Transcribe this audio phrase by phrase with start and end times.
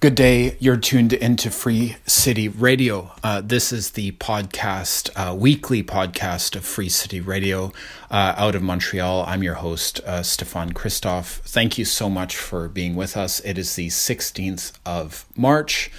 [0.00, 0.56] Good day.
[0.60, 3.10] You're tuned into Free City Radio.
[3.24, 7.72] Uh, this is the podcast, uh, weekly podcast of Free City Radio
[8.08, 9.24] uh, out of Montreal.
[9.26, 11.40] I'm your host, uh, Stefan Christoff.
[11.40, 13.40] Thank you so much for being with us.
[13.40, 15.90] It is the 16th of March,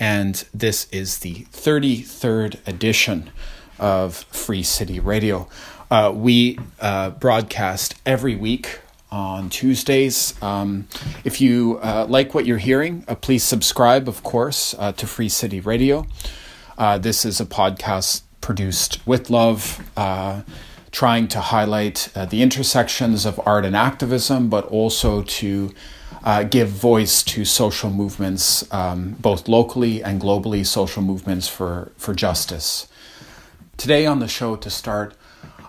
[0.00, 3.30] and this is the 33rd edition
[3.78, 5.50] of Free City Radio.
[5.90, 8.80] Uh, we uh, broadcast every week
[9.14, 10.34] on Tuesdays.
[10.42, 10.88] Um,
[11.22, 15.28] if you uh, like what you're hearing, uh, please subscribe, of course, uh, to Free
[15.28, 16.06] City Radio.
[16.76, 20.42] Uh, this is a podcast produced with love, uh,
[20.90, 25.72] trying to highlight uh, the intersections of art and activism, but also to
[26.50, 32.88] give voice to social movements, um, both locally and globally, social movements for, for justice.
[33.76, 35.14] Today on the show, to start,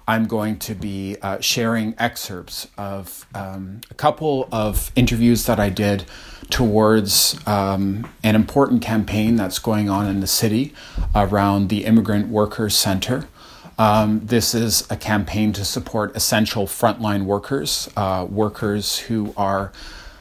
[0.08, 5.70] I'm going to be uh, sharing excerpts of um, a couple of interviews that I
[5.70, 6.06] did
[6.50, 10.74] towards um, an important campaign that's going on in the city
[11.16, 13.28] around the Immigrant Workers Center.
[13.78, 19.74] Um, this is a campaign to support essential frontline workers, uh, workers who are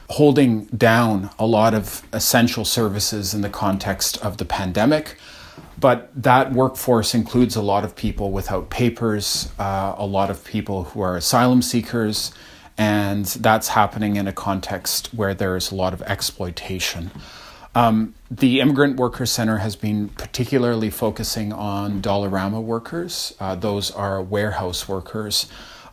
[0.09, 5.17] holding down a lot of essential services in the context of the pandemic.
[5.79, 10.85] But that workforce includes a lot of people without papers, uh, a lot of people
[10.85, 12.31] who are asylum seekers,
[12.77, 17.11] and that's happening in a context where there is a lot of exploitation.
[17.73, 23.35] Um, the Immigrant Worker Center has been particularly focusing on Dollarama workers.
[23.37, 25.47] Uh, those are warehouse workers.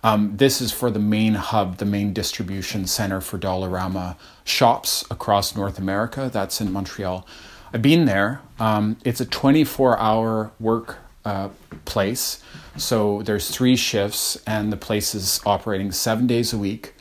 [0.04, 5.56] Um, this is for the main hub, the main distribution center for Dollarama shops across
[5.56, 6.30] North America.
[6.32, 7.26] That's in Montreal.
[7.74, 8.42] I've been there.
[8.60, 11.48] Um, it's a 24 hour work uh,
[11.86, 12.42] place.
[12.76, 16.94] So there's three shifts, and the place is operating seven days a week.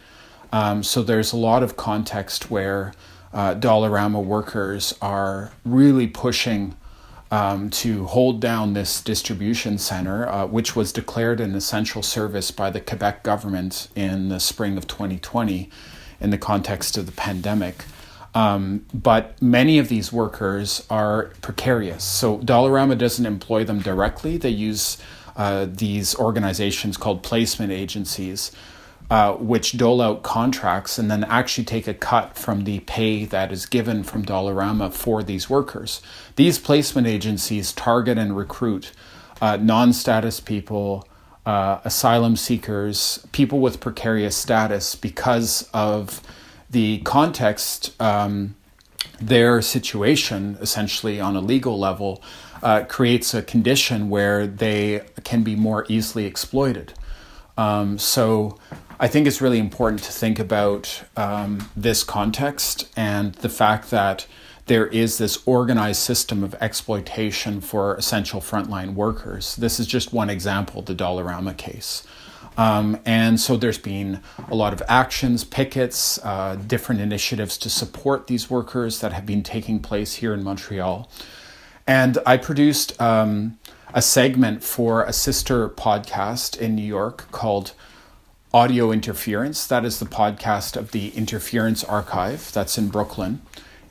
[0.53, 2.93] Um, so there's a lot of context where
[3.33, 6.75] uh, Dollarama workers are really pushing
[7.31, 12.69] um, to hold down this distribution center, uh, which was declared an essential service by
[12.69, 15.69] the Quebec government in the spring of 2020
[16.19, 17.85] in the context of the pandemic.
[18.33, 22.03] Um, but many of these workers are precarious.
[22.03, 24.37] So Dollarama doesn't employ them directly.
[24.37, 24.97] They use
[25.35, 28.51] uh, these organizations called placement agencies,
[29.09, 33.51] uh, which dole out contracts and then actually take a cut from the pay that
[33.51, 36.01] is given from Dollarama for these workers.
[36.37, 38.91] These placement agencies target and recruit
[39.41, 41.07] uh, non status people.
[41.43, 46.21] Uh, asylum seekers, people with precarious status, because of
[46.71, 48.55] the context, um,
[49.19, 52.23] their situation, essentially on a legal level,
[52.63, 56.93] uh, creates a condition where they can be more easily exploited.
[57.57, 58.57] Um, so
[58.99, 64.25] I think it's really important to think about um, this context and the fact that
[64.67, 69.55] there is this organized system of exploitation for essential frontline workers.
[69.55, 72.03] This is just one example, the Dollarama case.
[72.57, 78.27] Um, and so there's been a lot of actions, pickets, uh, different initiatives to support
[78.27, 81.09] these workers that have been taking place here in Montreal.
[81.87, 83.57] And I produced um,
[83.93, 87.73] a segment for a sister podcast in New York called
[88.53, 89.65] Audio Interference.
[89.65, 93.41] That is the podcast of the Interference Archive that's in Brooklyn.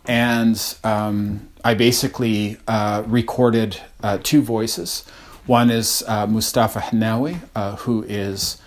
[0.07, 5.05] And um, I basically uh, recorded uh, two voices.
[5.47, 8.59] One is uh, Mustafa Henaway, uh, who is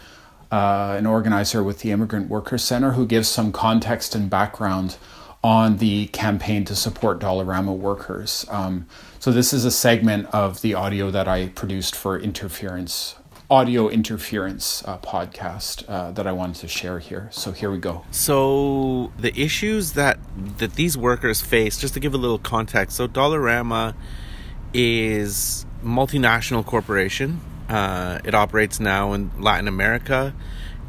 [0.51, 4.97] uh, an organizer with the Immigrant Workers Center, who gives some context and background
[5.43, 8.45] on the campaign to support Dollarama workers.
[8.49, 8.87] Um,
[9.19, 13.15] so this is a segment of the audio that I produced for Interference
[13.49, 17.29] audio interference uh, podcast uh, that I wanted to share here.
[17.31, 18.03] So here we go.
[18.09, 20.17] So the issues that
[20.57, 22.95] that these workers face, just to give a little context.
[22.95, 23.93] So Dollarama
[24.73, 27.41] is multinational corporation.
[27.69, 30.33] Uh, it operates now in Latin America.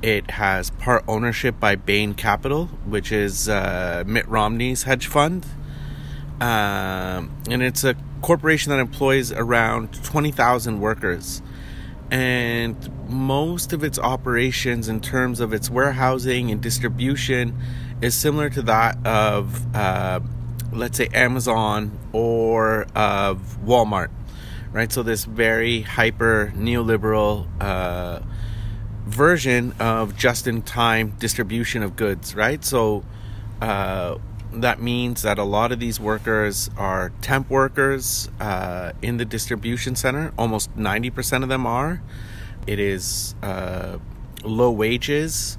[0.03, 5.47] It has part ownership by Bain Capital, which is uh, Mitt Romney's hedge fund.
[6.41, 11.43] Um, and it's a corporation that employs around 20,000 workers.
[12.11, 12.77] And
[13.09, 17.59] most of its operations, in terms of its warehousing and distribution,
[18.03, 20.21] is similar to that of, uh,
[20.75, 24.11] let's say, Amazon or of Walmart
[24.75, 24.93] right?
[24.93, 28.21] So this very hyper neoliberal uh,
[29.07, 32.63] version of just-in-time distribution of goods, right?
[32.63, 33.05] So
[33.63, 34.19] uh,
[34.53, 39.95] that means that a lot of these workers are temp workers uh, in the distribution
[39.95, 40.33] center.
[40.37, 42.03] Almost ninety percent of them are.
[42.67, 43.99] It is uh,
[44.43, 45.57] low wages.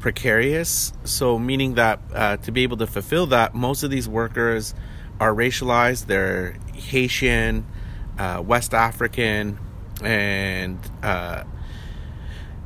[0.00, 0.92] Precarious.
[1.04, 4.74] So, meaning that uh, to be able to fulfill that, most of these workers
[5.20, 6.06] are racialized.
[6.06, 7.66] They're Haitian,
[8.18, 9.58] uh, West African,
[10.02, 11.44] and uh,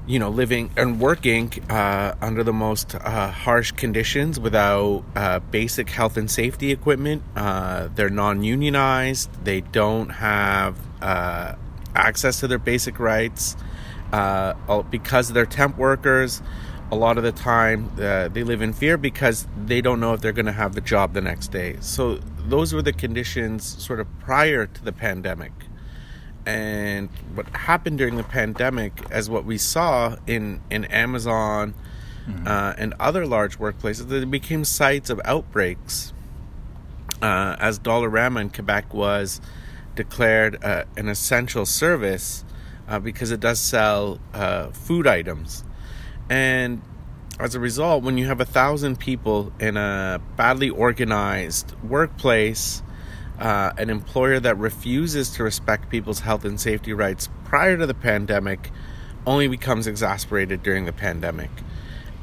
[0.06, 5.88] you know, living and working uh, under the most uh, harsh conditions without uh, basic
[5.88, 7.22] health and safety equipment.
[7.34, 9.44] They're non unionized.
[9.44, 10.76] They don't have
[11.94, 13.56] access to their basic rights.
[14.90, 16.42] Because they're temp workers,
[16.92, 20.30] a lot of the time they live in fear because they don't know if they're
[20.30, 21.76] going to have the job the next day.
[21.80, 25.52] So, those were the conditions sort of prior to the pandemic
[26.46, 31.74] and what happened during the pandemic as what we saw in in Amazon
[32.26, 32.46] mm-hmm.
[32.46, 36.12] uh, and other large workplaces they became sites of outbreaks
[37.20, 39.40] uh, as Dollarama in Quebec was
[39.94, 42.44] declared uh, an essential service
[42.88, 45.62] uh, because it does sell uh, food items
[46.28, 46.82] and
[47.38, 52.82] as a result when you have a thousand people in a badly organized workplace
[53.38, 57.94] uh, an employer that refuses to respect people's health and safety rights prior to the
[57.94, 58.70] pandemic
[59.26, 61.50] only becomes exasperated during the pandemic.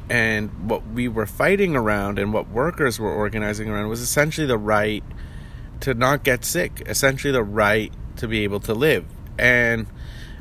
[0.08, 4.58] And what we were fighting around and what workers were organizing around was essentially the
[4.58, 5.04] right
[5.80, 9.04] to not get sick, essentially the right to be able to live.
[9.38, 9.86] And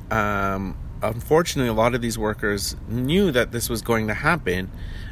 [0.09, 4.71] um, unfortunately, a lot of these workers knew that this was going to happen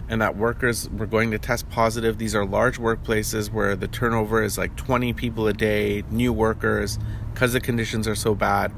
[0.10, 2.18] and that workers were going to test positive.
[2.18, 6.98] These are large workplaces where the turnover is like 20 people a day, new workers,
[7.34, 8.72] because the conditions are so bad.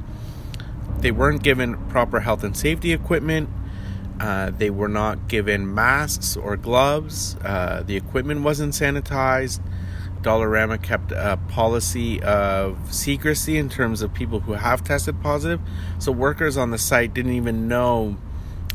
[0.99, 3.49] They weren't given proper health and safety equipment.
[4.19, 7.37] Uh, they were not given masks or gloves.
[7.37, 9.61] Uh, the equipment wasn't sanitized.
[10.21, 15.59] Dollarama kept a policy of secrecy in terms of people who have tested positive.
[15.99, 18.17] So workers on the site didn't even know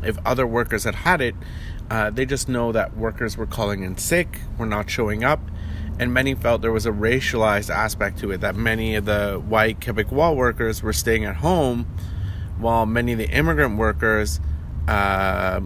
[0.02, 1.35] if other workers had had it
[1.91, 5.41] uh, they just know that workers were calling in sick, were not showing up,
[5.99, 9.81] and many felt there was a racialized aspect to it that many of the white
[9.81, 11.87] Quebecois workers were staying at home
[12.58, 14.41] while many of the immigrant workers,
[14.88, 15.61] uh,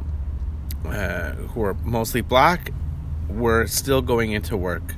[0.84, 2.72] uh, who were mostly black,
[3.28, 4.94] were still going into work.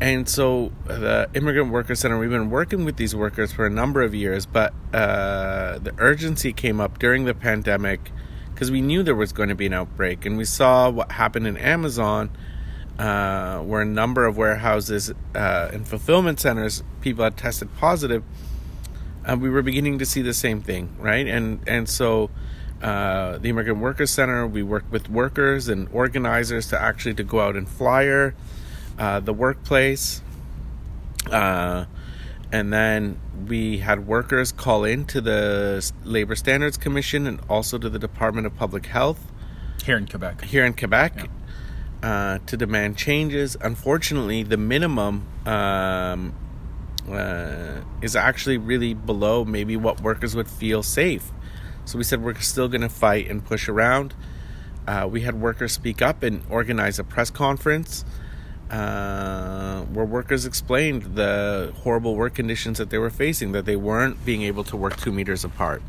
[0.00, 4.02] And so the Immigrant Worker Center, we've been working with these workers for a number
[4.02, 8.10] of years, but uh, the urgency came up during the pandemic
[8.52, 11.46] because we knew there was going to be an outbreak, and we saw what happened
[11.46, 12.30] in Amazon,
[12.98, 18.22] uh, where a number of warehouses uh, and fulfillment centers people had tested positive.
[19.24, 21.26] And we were beginning to see the same thing, right?
[21.26, 22.30] And and so
[22.82, 27.40] uh, the Immigrant Workers Center, we worked with workers and organizers to actually to go
[27.40, 28.34] out and flyer
[28.98, 30.22] uh, the workplace.
[31.30, 31.86] Uh,
[32.52, 33.18] and then
[33.48, 38.46] we had workers call in to the Labor Standards Commission and also to the Department
[38.46, 39.32] of Public Health
[39.84, 40.42] here in Quebec.
[40.42, 41.12] Here in Quebec.
[41.16, 41.26] Yeah.
[42.02, 43.56] Uh, to demand changes.
[43.60, 46.34] Unfortunately, the minimum um,
[47.10, 51.30] uh, is actually really below maybe what workers would feel safe.
[51.86, 54.14] So we said we're still going to fight and push around.
[54.86, 58.04] Uh, we had workers speak up and organize a press conference
[58.70, 64.24] uh, where workers explained the horrible work conditions that they were facing, that they weren't
[64.24, 65.82] being able to work two meters apart,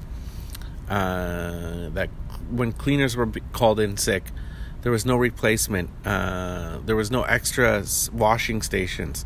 [0.90, 2.10] uh, that
[2.50, 4.26] when cleaners were called in sick,
[4.82, 7.84] there was no replacement, uh, there was no extra
[8.14, 9.26] washing stations,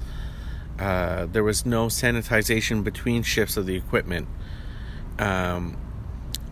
[0.80, 4.28] uh, there was no sanitization between shifts of the equipment.
[5.18, 5.76] Um,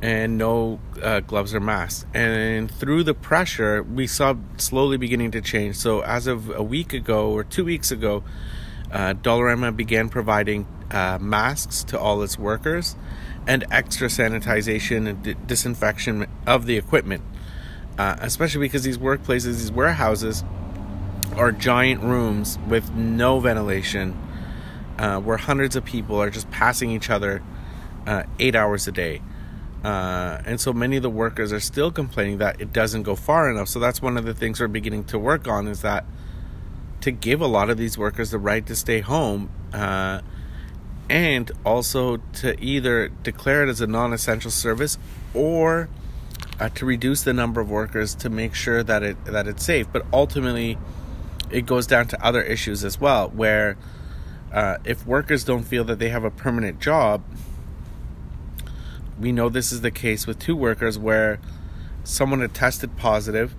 [0.01, 2.05] and no uh, gloves or masks.
[2.13, 5.75] And through the pressure, we saw slowly beginning to change.
[5.75, 8.23] So, as of a week ago or two weeks ago,
[8.91, 12.95] uh, Dollarama began providing uh, masks to all its workers
[13.47, 17.23] and extra sanitization and d- disinfection of the equipment.
[17.97, 20.43] Uh, especially because these workplaces, these warehouses,
[21.35, 24.15] are giant rooms with no ventilation,
[24.99, 27.41] uh, where hundreds of people are just passing each other
[28.05, 29.21] uh, eight hours a day.
[29.83, 33.49] Uh, and so many of the workers are still complaining that it doesn't go far
[33.49, 33.67] enough.
[33.67, 36.05] So that's one of the things we're beginning to work on is that
[37.01, 40.21] to give a lot of these workers the right to stay home uh,
[41.09, 44.97] and also to either declare it as a non essential service
[45.33, 45.89] or
[46.59, 49.87] uh, to reduce the number of workers to make sure that it that it's safe.
[49.91, 50.77] But ultimately,
[51.51, 53.77] it goes down to other issues as well, where
[54.51, 57.23] uh, if workers don't feel that they have a permanent job,
[59.19, 61.39] we know this is the case with two workers where
[62.03, 63.55] someone had tested positive,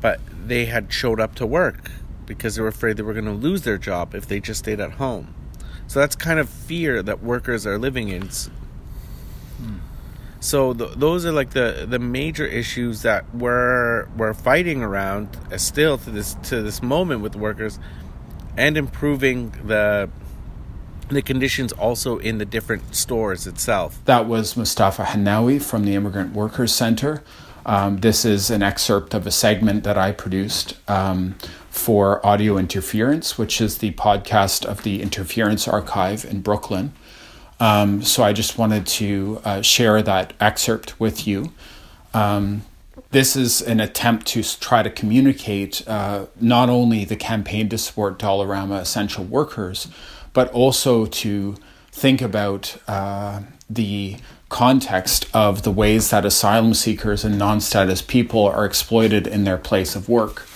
[0.00, 1.90] but they had showed up to work
[2.26, 4.80] because they were afraid they were going to lose their job if they just stayed
[4.80, 5.34] at home.
[5.86, 8.28] So that's kind of fear that workers are living in.
[8.28, 9.76] Hmm.
[10.40, 15.56] So th- those are like the the major issues that we're we're fighting around uh,
[15.56, 17.78] still to this to this moment with workers,
[18.56, 20.10] and improving the
[21.08, 24.00] the conditions also in the different stores itself.
[24.04, 27.22] That was Mustafa Henaway from the Immigrant Workers Center.
[27.64, 31.34] Um, this is an excerpt of a segment that I produced um,
[31.68, 36.92] for Audio Interference, which is the podcast of the Interference Archive in Brooklyn.
[37.58, 41.52] Um, so I just wanted to uh, share that excerpt with you.
[42.14, 42.62] Um,
[43.10, 48.18] this is an attempt to try to communicate uh, not only the campaign to support
[48.18, 49.88] Dollarama essential workers,
[50.36, 51.56] but also to
[51.90, 53.40] think about uh,
[53.70, 54.18] the
[54.50, 59.56] context of the ways that asylum seekers and non status people are exploited in their
[59.56, 60.46] place of work.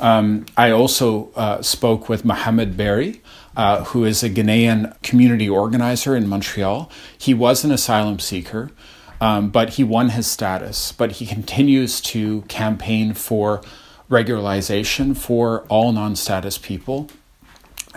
[0.00, 3.22] Um, I also uh, spoke with Mohamed Barry,
[3.56, 6.90] uh, who is a Guinean community organizer in Montreal.
[7.16, 8.72] He was an asylum seeker,
[9.20, 10.90] um, but he won his status.
[10.90, 13.62] But he continues to campaign for
[14.10, 17.08] regularization for all non status people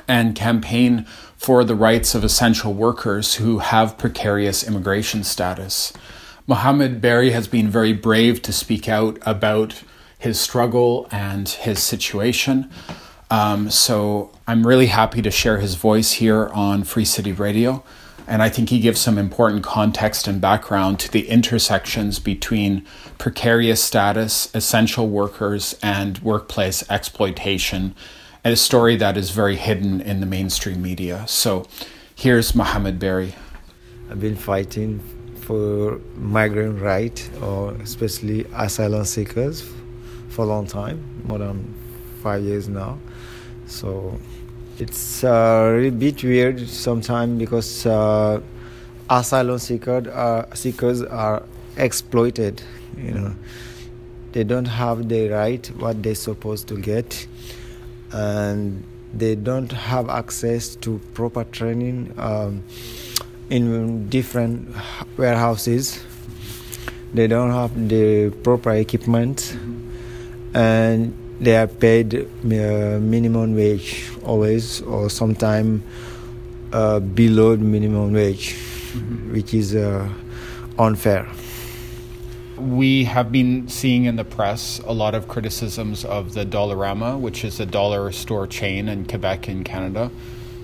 [0.08, 1.06] and campaign
[1.36, 5.92] for the rights of essential workers who have precarious immigration status.
[6.48, 9.84] Mohamed Barry has been very brave to speak out about
[10.20, 12.70] his struggle and his situation.
[13.30, 17.84] Um, so I'm really happy to share his voice here on Free City Radio.
[18.26, 22.86] And I think he gives some important context and background to the intersections between
[23.18, 27.96] precarious status, essential workers, and workplace exploitation
[28.44, 31.26] and a story that is very hidden in the mainstream media.
[31.28, 31.66] So
[32.16, 33.34] here's Mohammed Barry.
[34.10, 35.00] I've been fighting
[35.36, 39.64] for migrant rights, or especially asylum seekers,
[40.30, 41.74] for a long time, more than
[42.22, 43.00] five years now.
[43.66, 44.20] So
[44.78, 48.42] it's uh, a bit weird sometimes because uh,
[49.10, 49.60] asylum
[50.12, 51.44] uh, seekers are
[51.78, 52.62] exploited.
[52.98, 53.36] You know,
[54.34, 57.26] they don't have the right what they're supposed to get
[58.14, 62.64] and they don't have access to proper training um,
[63.50, 64.74] in different
[65.18, 66.02] warehouses.
[67.14, 69.56] They don't have the proper equipment,
[70.54, 75.84] and they are paid uh, minimum wage always, or sometimes
[76.72, 78.56] uh, below minimum wage,
[78.94, 79.34] mm-hmm.
[79.34, 80.10] which is uh,
[80.80, 81.28] unfair
[82.64, 87.44] we have been seeing in the press a lot of criticisms of the Dollarama, which
[87.44, 90.10] is a dollar store chain in Quebec in Canada,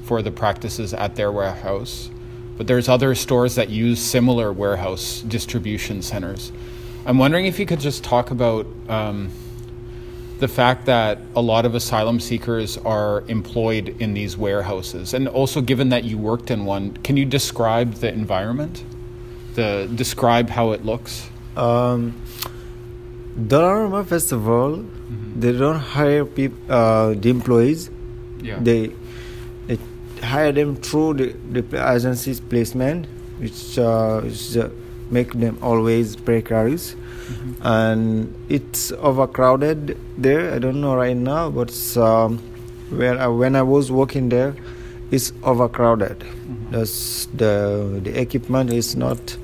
[0.04, 2.10] for the practices at their warehouse.
[2.58, 6.52] But there's other stores that use similar warehouse distribution centers.
[7.06, 9.30] I'm wondering if you could just talk about um,
[10.40, 15.62] the fact that a lot of asylum seekers are employed in these warehouses, and also
[15.62, 18.84] given that you worked in one, can you describe the environment?
[19.56, 21.30] The describe how it looks.
[21.56, 22.14] Um,
[23.38, 25.40] Dollarama Festival, mm-hmm.
[25.40, 27.90] they don't hire people, uh, the employees.
[28.42, 28.60] Yeah.
[28.60, 28.92] They
[29.68, 29.78] they
[30.22, 34.70] hire them through the, the agency's placement, which, uh, which uh,
[35.10, 36.96] make them always precarious.
[36.96, 37.54] Mm-hmm.
[37.62, 40.54] And it's overcrowded there.
[40.54, 42.40] I don't know right now, but um,
[42.90, 44.56] where I, when I was working there,
[45.12, 46.20] it's overcrowded.
[46.20, 47.38] Mm-hmm.
[47.38, 49.38] the the equipment is not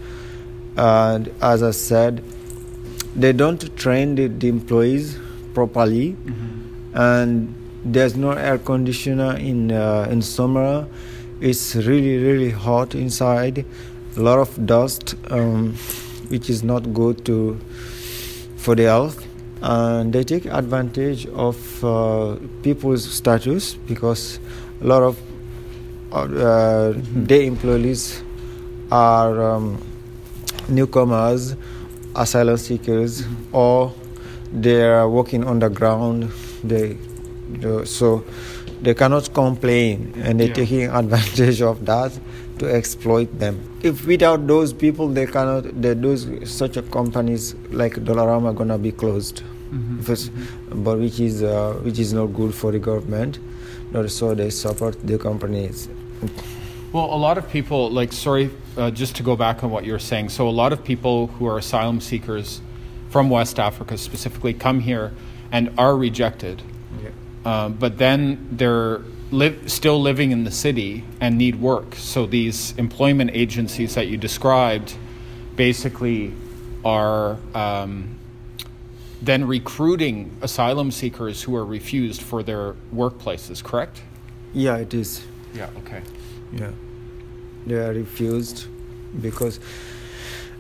[0.77, 2.24] and as I said,
[3.15, 5.17] they don't train the, the employees
[5.53, 6.98] properly, mm-hmm.
[6.98, 7.55] and
[7.86, 10.88] there's no air conditioner in uh, in summer.
[11.39, 13.65] It's really really hot inside,
[14.17, 15.74] a lot of dust, um,
[16.27, 17.58] which is not good to
[18.58, 19.25] for the health.
[19.62, 24.39] And they take advantage of uh, people's status because
[24.82, 25.17] a lot of
[26.12, 27.24] uh, mm-hmm.
[27.25, 28.22] day employees
[28.91, 29.41] are.
[29.41, 29.82] Um,
[30.69, 31.55] newcomers,
[32.15, 33.93] asylum seekers, or
[34.51, 36.31] they are working on the ground.
[36.63, 36.98] They,
[37.50, 38.24] they, so
[38.81, 40.53] they cannot complain, and they're yeah.
[40.53, 42.17] taking advantage of that
[42.60, 43.60] to exploit them.
[43.84, 45.81] If without those people, they cannot.
[45.81, 49.43] They, those such a companies like Dollarama are gonna be closed.
[49.72, 50.00] Mm-hmm.
[50.00, 50.84] mm-hmm.
[50.84, 53.39] But which is uh, which is not good for the government.
[54.07, 55.88] So they support the companies.
[56.95, 59.99] Well, a lot of people, like, sorry, uh, just to go back on what you're
[59.99, 60.29] saying.
[60.29, 62.61] So, a lot of people who are asylum seekers
[63.09, 65.11] from West Africa specifically come here
[65.51, 66.61] and are rejected.
[67.03, 67.09] Yeah.
[67.43, 71.95] Uh, but then they're live, still living in the city and need work.
[71.95, 74.95] So, these employment agencies that you described
[75.57, 76.31] basically
[76.85, 78.17] are um,
[79.21, 84.01] then recruiting asylum seekers who are refused for their workplaces, correct?
[84.53, 85.25] Yeah, it is.
[85.53, 86.01] Yeah, okay.
[86.53, 86.71] Yeah.
[87.65, 88.65] They are refused
[89.21, 89.59] because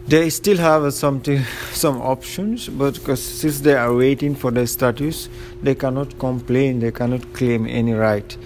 [0.07, 5.29] they still have something some options but because since they are waiting for their status
[5.63, 8.37] they cannot complain they cannot claim any right.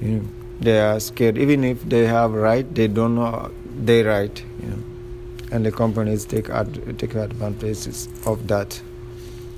[0.00, 0.22] You know
[0.60, 1.36] they are scared.
[1.36, 4.78] Even if they have right they don't know their right you know.
[5.52, 8.80] And the companies take ad- take advantages of that.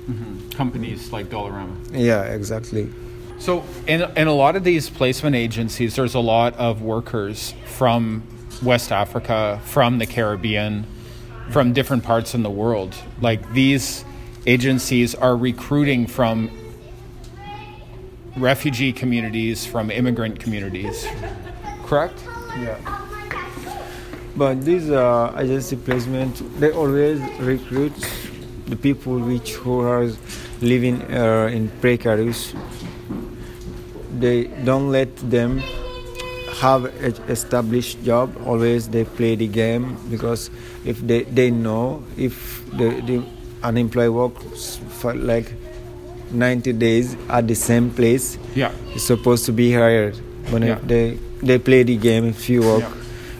[0.09, 0.49] Mm-hmm.
[0.57, 1.75] companies like dollarama.
[1.93, 2.89] Yeah exactly
[3.39, 8.23] so in, in a lot of these placement agencies there's a lot of workers from
[8.61, 10.85] west africa from the caribbean
[11.49, 12.95] from different parts in the world.
[13.21, 14.05] Like these
[14.45, 16.49] agencies are recruiting from
[18.37, 21.07] refugee communities, from immigrant communities.
[21.83, 22.17] Correct?
[22.57, 22.77] Yeah.
[24.35, 27.93] But these uh, agency placement, they always recruit
[28.67, 30.07] the people which who are
[30.61, 32.53] living uh, in precarious.
[34.19, 35.61] They don't let them
[36.59, 40.49] have an established job always they play the game because
[40.83, 43.23] if they, they know if the, the
[43.63, 45.53] unemployed works for like
[46.31, 50.19] 90 days at the same place yeah it's supposed to be hired
[50.51, 50.79] but yeah.
[50.83, 52.83] they they play the game if you work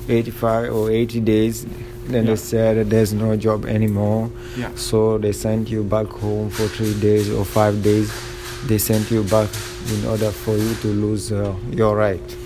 [0.08, 0.16] yeah.
[0.16, 1.66] 85 or 80 days
[2.06, 2.32] then yeah.
[2.32, 4.74] they said there's no job anymore yeah.
[4.76, 8.12] so they sent you back home for three days or five days
[8.66, 9.50] they sent you back
[9.92, 12.38] in order for you to lose uh, your right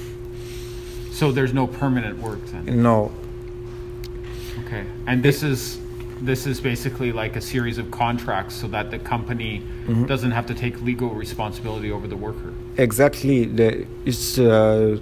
[1.13, 2.81] so there's no permanent work then.
[2.81, 3.11] No.
[4.65, 5.79] Okay, and this is
[6.21, 10.05] this is basically like a series of contracts so that the company mm-hmm.
[10.05, 12.53] doesn't have to take legal responsibility over the worker.
[12.77, 14.97] Exactly, the, it's uh,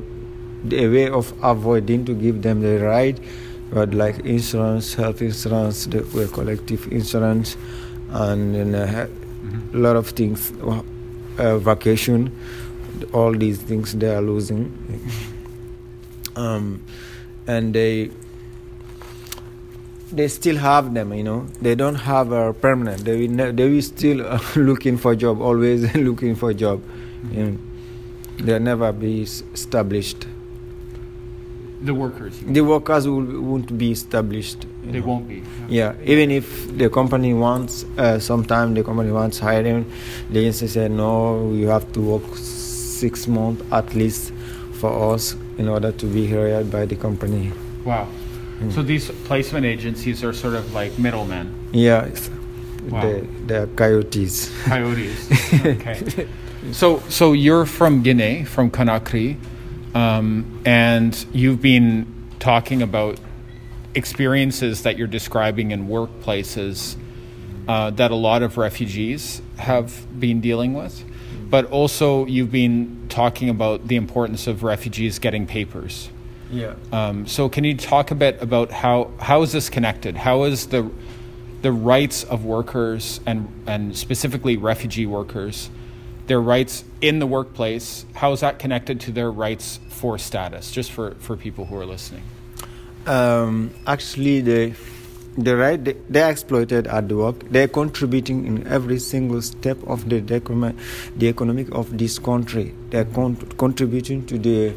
[0.72, 3.20] a way of avoiding to give them the right,
[3.72, 7.56] but like insurance, health insurance, the collective insurance,
[8.10, 9.78] and uh, mm-hmm.
[9.78, 10.52] a lot of things,
[11.38, 12.32] uh, vacation,
[13.14, 14.72] all these things they are losing.
[16.36, 16.84] Um,
[17.48, 18.12] and they
[20.12, 21.48] they still have them you know.
[21.62, 23.06] They don't have a permanent.
[23.06, 26.82] They will, ne- they will still uh, looking for job always looking for job.
[26.82, 27.34] Mm-hmm.
[27.38, 27.58] you know,
[28.38, 30.28] they'll never be established.
[31.82, 32.40] The workers.
[32.40, 35.94] The workers will, won't be established they won't be yeah.
[36.04, 39.86] even if the company wants uh, sometime the company wants hiring
[40.32, 44.34] the agency said no you have to work six months at least
[44.82, 47.52] for us in order to be hired by the company.
[47.86, 48.08] Wow.
[48.60, 48.74] Mm.
[48.74, 51.54] So these placement agencies are sort of like middlemen.
[51.72, 52.10] Yeah.
[52.90, 53.02] Wow.
[53.02, 54.52] They, they're coyotes.
[54.66, 55.30] Coyotes.
[55.66, 56.28] Okay.
[56.72, 59.38] so so you're from Guinea, from Conakry,
[59.94, 62.06] um, and you've been
[62.40, 63.20] talking about
[63.96, 66.96] experiences that you're describing in workplaces
[67.68, 71.04] uh, that a lot of refugees have been dealing with
[71.52, 76.10] but also you've been talking about the importance of refugees getting papers.
[76.50, 76.76] Yeah.
[76.94, 80.16] Um, so can you talk a bit about how how is this connected?
[80.16, 80.90] How is the
[81.62, 85.70] the rights of workers and and specifically refugee workers,
[86.28, 90.72] their rights in the workplace, how is that connected to their rights for status?
[90.72, 92.24] Just for for people who are listening.
[93.08, 94.74] Um, actually, the
[95.38, 97.50] the right they, they are exploited at the work.
[97.50, 102.74] They are contributing in every single step of the the economic of this country.
[102.90, 104.74] They are con- contributing to the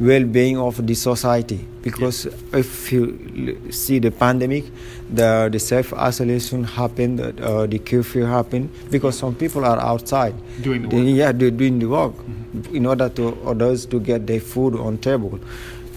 [0.00, 1.66] well-being of the society.
[1.82, 2.34] Because yes.
[2.52, 4.64] if you see the pandemic
[5.12, 10.34] the the self-isolation happened uh, the curfew happened because some people are outside.
[10.62, 11.04] Doing the work.
[11.04, 12.74] they, yeah they're doing the work mm-hmm.
[12.76, 15.38] in order to others to get their food on table.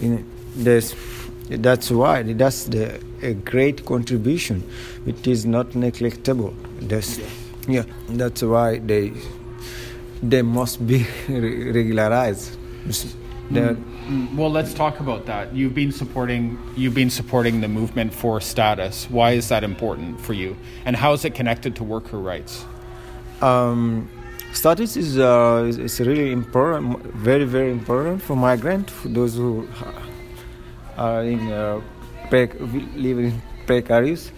[0.00, 0.94] You know, there's
[1.48, 4.62] that's why that's the a great contribution,
[5.04, 6.54] which is not neglectable.
[6.80, 7.18] That's,
[7.66, 9.12] yeah, that's why they
[10.22, 12.56] they must be regularized.
[13.50, 14.36] Mm.
[14.36, 15.54] Well, let's talk about that.
[15.54, 19.08] You've been supporting you've been supporting the movement for status.
[19.10, 22.64] Why is that important for you, and how is it connected to worker rights?
[23.40, 24.08] Um,
[24.52, 29.66] status is uh, is really important, very very important for migrants, for those who
[30.98, 31.80] are in uh,
[32.30, 34.32] live in precarious.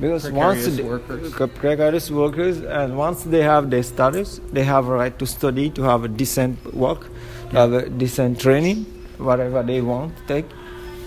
[0.00, 1.32] Because precarious once workers.
[1.54, 5.82] precarious workers and once they have their status they have a right to study to
[5.84, 7.06] have a decent work
[7.50, 8.84] to have a decent training
[9.16, 10.44] whatever they want to take.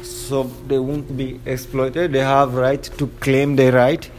[0.01, 2.13] So they won't be exploited.
[2.13, 4.09] They have right to claim their right.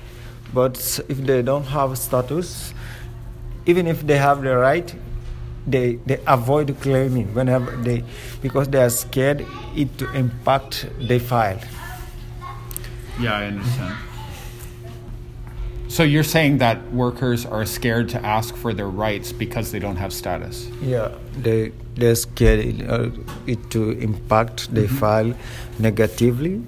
[0.54, 2.74] But if they don't have status
[3.66, 4.94] even if they have the right
[5.70, 8.04] they they avoid claiming whenever they
[8.42, 11.60] because they are scared it to impact their file.
[13.20, 13.96] Yeah, I understand.
[15.88, 19.96] So you're saying that workers are scared to ask for their rights because they don't
[19.96, 20.68] have status.
[20.80, 23.10] Yeah, they they're scared uh,
[23.46, 24.96] it to impact their mm-hmm.
[24.96, 25.34] file
[25.78, 26.62] negatively.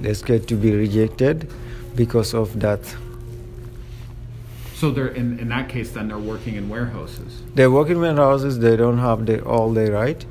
[0.00, 1.48] they're scared to be rejected
[1.94, 2.80] because of that.
[4.84, 7.40] So they're in, in that case, then they're working in warehouses.
[7.54, 8.58] They're working in warehouses.
[8.58, 10.22] They don't have the, all their right.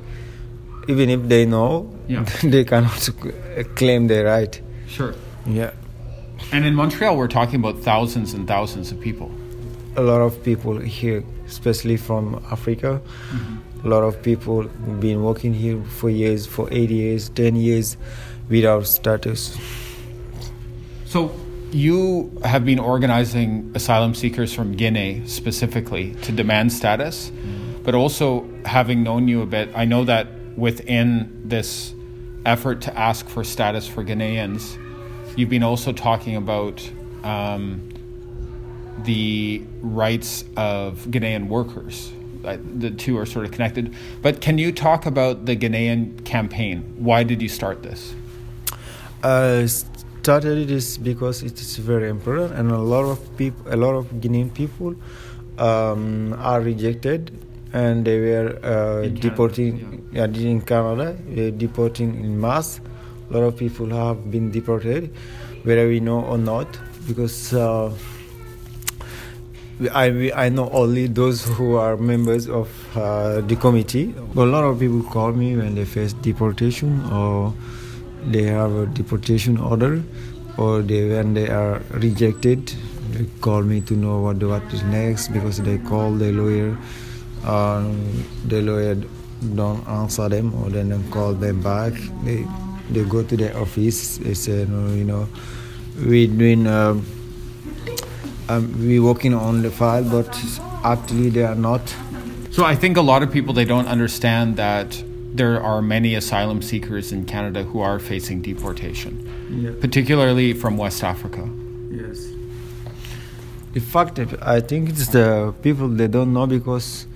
[0.86, 2.22] Even if they know, yeah.
[2.44, 3.08] they cannot
[3.74, 4.60] claim their right.
[4.86, 5.12] Sure.
[5.44, 5.72] Yeah.
[6.52, 9.28] And in Montreal, we're talking about thousands and thousands of people.
[9.96, 13.02] A lot of people here, especially from Africa.
[13.32, 13.88] Mm-hmm.
[13.88, 14.62] A lot of people
[15.00, 17.96] been working here for years, for eight years, ten years,
[18.48, 19.58] without status.
[21.06, 21.34] So
[21.74, 27.32] you have been organizing asylum seekers from Guinea specifically to demand status,
[27.82, 31.92] but also having known you a bit, I know that within this
[32.46, 34.78] effort to ask for status for Guineans,
[35.36, 36.88] you've been also talking about
[37.24, 37.88] um,
[39.02, 42.12] the rights of Guinean workers.
[42.42, 43.94] The two are sort of connected.
[44.22, 46.94] But can you talk about the Guinean campaign?
[46.98, 48.14] Why did you start this?
[49.22, 49.66] Uh,
[50.24, 54.06] started this because it is very important, and a lot of people, a lot of
[54.22, 54.94] Guinean people,
[55.58, 57.30] um, are rejected,
[57.74, 59.76] and they were uh, deporting.
[60.14, 60.44] Canada, yeah.
[60.44, 62.80] yeah, in Canada, they're deporting in mass.
[63.28, 65.14] A lot of people have been deported,
[65.64, 67.52] whether we know or not, because.
[67.52, 67.92] Uh,
[69.92, 74.14] I, I know only those who are members of uh, the committee.
[74.32, 77.52] But a lot of people call me when they face deportation or
[78.26, 80.02] they have a deportation order
[80.56, 82.72] or they when they are rejected
[83.12, 86.76] they call me to know what what is next because they call the lawyer
[87.46, 88.96] um, the lawyer
[89.54, 91.92] don't answer them or then call them back.
[92.24, 92.46] They
[92.90, 95.26] they go to the office they say no you know
[96.06, 97.06] we doing um,
[98.48, 100.28] um, we working on the file but
[100.84, 101.94] actually they are not.
[102.50, 105.02] So i think a lot of people they don't understand that
[105.34, 109.12] there are many asylum seekers in Canada who are facing deportation,
[109.50, 109.72] yeah.
[109.80, 111.48] particularly from West Africa.
[111.90, 112.28] Yes.
[113.74, 117.08] In fact, I think it's the people they don't know because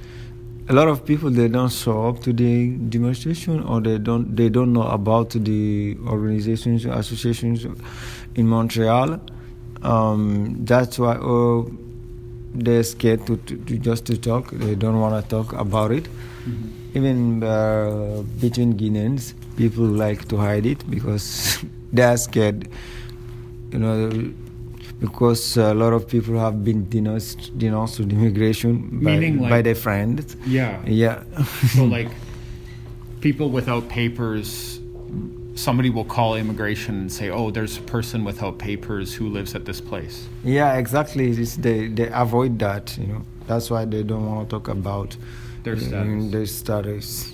[0.68, 4.48] a lot of people they don't show up to the demonstration or they don't they
[4.48, 7.64] don't know about the organizations associations
[8.34, 9.20] in Montreal.
[9.82, 11.70] Um, that's why oh,
[12.52, 14.50] they're scared to, to, to, just to talk.
[14.50, 16.04] They don't want to talk about it.
[16.04, 22.68] Mm-hmm even uh, between Guineans, people like to hide it because they are scared.
[23.72, 24.32] You know,
[25.00, 29.74] because a lot of people have been denounced, denounced with immigration by, like, by their
[29.74, 30.36] friends.
[30.46, 30.82] Yeah.
[30.86, 31.22] Yeah.
[31.74, 32.08] so, like,
[33.20, 34.80] people without papers,
[35.54, 39.64] somebody will call immigration and say, oh, there's a person without papers who lives at
[39.66, 40.26] this place.
[40.42, 41.30] Yeah, exactly.
[41.30, 43.22] It's, they, they avoid that, you know.
[43.46, 45.16] That's why they don't want to talk about
[45.62, 46.30] their status.
[46.30, 47.32] their status.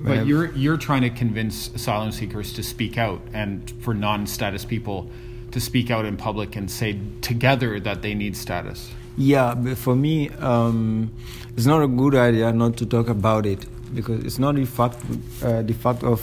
[0.00, 5.08] But you're you're trying to convince asylum seekers to speak out, and for non-status people
[5.52, 8.90] to speak out in public and say together that they need status.
[9.16, 11.12] Yeah, but for me, um,
[11.56, 14.96] it's not a good idea not to talk about it because it's not the fact
[15.42, 16.20] uh, the fact of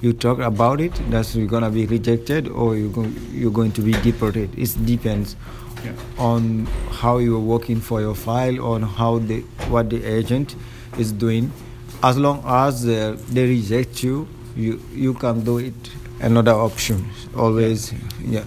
[0.00, 3.82] you talk about it that you're gonna be rejected or you're go- you're going to
[3.82, 4.56] be deported.
[4.58, 5.36] It depends
[5.84, 5.92] yeah.
[6.18, 10.56] on how you're working for your file, on how the what the agent
[10.98, 11.52] is doing.
[12.02, 15.74] As long as uh, they reject you, you you can do it.
[16.20, 18.44] Another option always, yeah.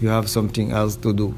[0.00, 1.34] You have something else to do.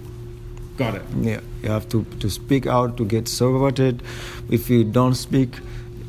[0.76, 1.02] Got it.
[1.20, 4.02] Yeah, you have to to speak out to get supported.
[4.50, 5.58] If you don't speak,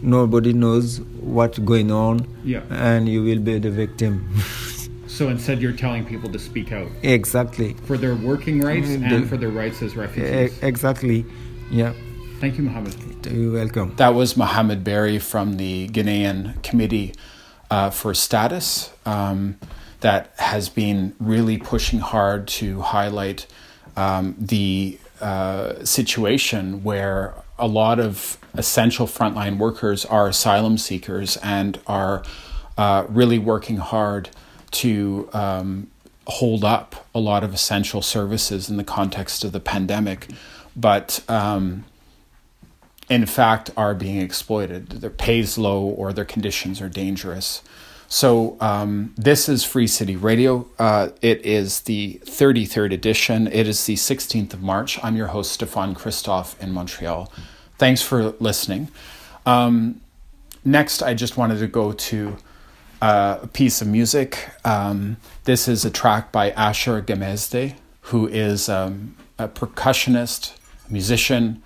[0.02, 2.28] nobody knows what's going on.
[2.44, 2.62] Yeah.
[2.70, 4.30] And you will be the victim.
[5.16, 6.90] So instead, you're telling people to speak out.
[7.02, 7.74] Exactly.
[7.86, 10.62] For their working rights the, and for their rights as refugees.
[10.62, 11.26] Exactly.
[11.72, 11.94] Yeah.
[12.42, 13.26] Thank you, Mohammed.
[13.26, 13.96] You're welcome.
[13.96, 17.14] That was Mohammed Barry from the Guinean Committee
[17.72, 19.58] uh, for Status um,
[20.02, 23.48] that has been really pushing hard to highlight
[23.96, 31.80] um, the uh, situation where a lot of essential frontline workers are asylum seekers and
[31.88, 32.22] are
[32.78, 34.30] uh, really working hard
[34.76, 35.88] to um,
[36.28, 40.28] hold up a lot of essential services in the context of the pandemic,
[40.76, 41.86] but um,
[43.10, 44.90] in fact are being exploited.
[44.90, 47.62] Their pay's low or their conditions are dangerous.
[48.08, 50.68] So um, this is Free City Radio.
[50.78, 53.48] Uh, it is the 33rd edition.
[53.48, 55.04] It is the 16th of March.
[55.04, 57.32] I'm your host, Stefan Christoff in Montreal.
[57.78, 58.90] Thanks for listening.
[59.46, 60.02] Um,
[60.64, 62.38] next, I just wanted to go to
[63.06, 64.50] uh, piece of music.
[64.64, 67.76] Um, this is a track by Asher Gamedze,
[68.10, 70.58] who is um, a percussionist,
[70.90, 71.62] musician,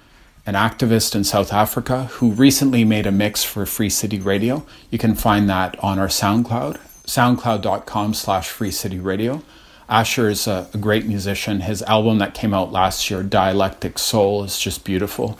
[0.45, 4.65] an activist in South Africa, who recently made a mix for Free City Radio.
[4.91, 9.41] You can find that on our SoundCloud, soundcloud.com slash free city radio.
[9.88, 11.62] Asher is a, a, great musician.
[11.62, 15.39] His album that came out last year, Dialectic Soul, is just beautiful.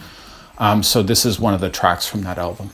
[0.60, 2.72] Um, so this is one of the tracks from that album.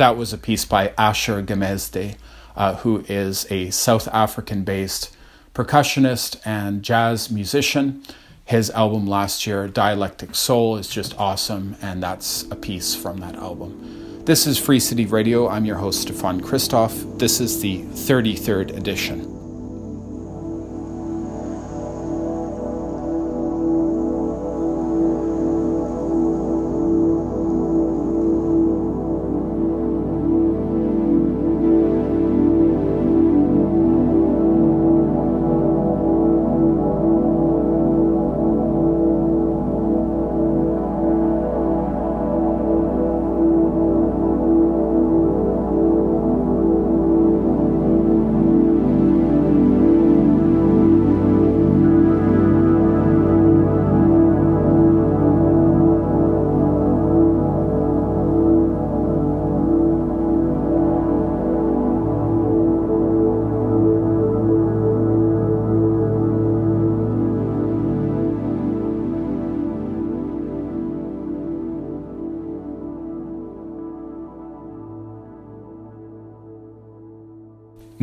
[0.00, 2.16] That was a piece by Asher Gamedze,
[2.56, 5.14] uh, who is a South African based
[5.54, 8.02] percussionist and jazz musician.
[8.46, 13.34] His album last year, Dialectic Soul, is just awesome, and that's a piece from that
[13.34, 14.24] album.
[14.24, 15.46] This is Free City Radio.
[15.50, 17.18] I'm your host, Stefan Christoff.
[17.18, 19.39] This is the 33rd edition.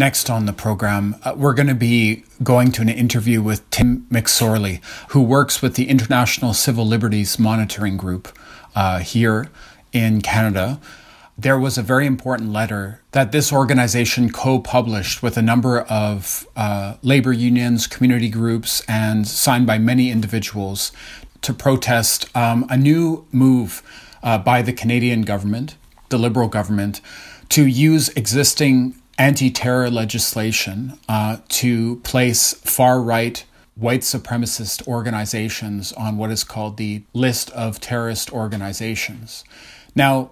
[0.07, 4.07] Next on the program, uh, we're going to be going to an interview with Tim
[4.09, 8.29] McSorley, who works with the International Civil Liberties Monitoring Group
[8.73, 9.49] uh, here
[9.91, 10.79] in Canada.
[11.37, 16.47] There was a very important letter that this organization co published with a number of
[16.55, 20.93] uh, labor unions, community groups, and signed by many individuals
[21.41, 23.83] to protest um, a new move
[24.23, 25.75] uh, by the Canadian government,
[26.07, 27.01] the Liberal government,
[27.49, 33.45] to use existing anti terror legislation uh, to place far right
[33.75, 39.43] white supremacist organizations on what is called the list of terrorist organizations.
[39.95, 40.31] Now,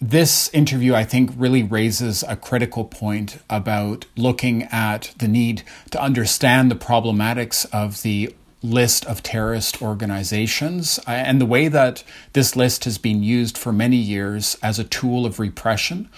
[0.00, 5.62] this interview, I think, really raises a critical point about looking at the need
[5.92, 12.02] to understand the problematics of the list of terrorist organizations uh, and the way that
[12.32, 16.08] this list has been used for many years as a tool of repression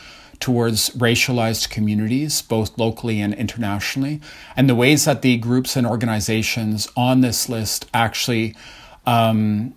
[0.40, 4.20] towards racialized communities, both locally and internationally,
[4.56, 8.54] and the ways that the groups and organizations on this list actually
[9.06, 9.74] um,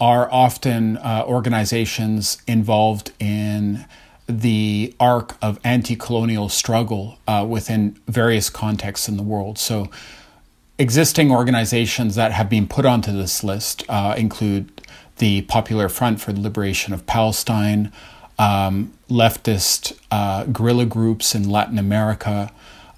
[0.00, 3.84] are often uh, organizations involved in
[4.26, 9.58] the arc of anti colonial struggle uh, within various contexts in the world.
[9.58, 9.90] So,
[10.78, 14.80] existing organizations that have been put onto this list uh, include
[15.18, 17.92] the Popular Front for the Liberation of Palestine
[18.38, 22.50] um, leftist uh, guerrilla groups in Latin America,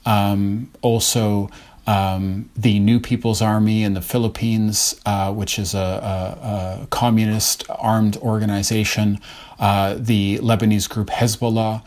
[0.07, 1.51] um, also
[1.87, 7.65] um, the New People's Army in the Philippines, uh, which is a, a, a, communist
[7.69, 9.21] armed organization,
[9.59, 11.83] uh, the Lebanese group Hezbollah.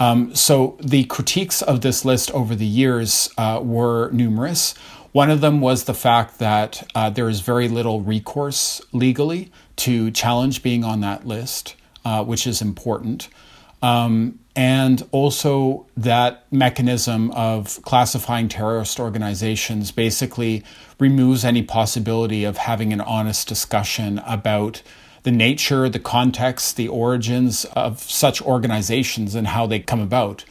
[0.00, 4.74] Um, so the critiques of this list over the years uh, were numerous.
[5.12, 10.10] One of them was the fact that uh, there is very little recourse legally to
[10.10, 13.28] challenge being on that list uh, which is important.
[13.82, 20.62] Um, and also that mechanism of classifying terrorist organizations basically
[20.98, 24.82] removes any possibility of having an honest discussion about
[25.22, 30.44] the nature, the context, the origins of such organizations and how they come about,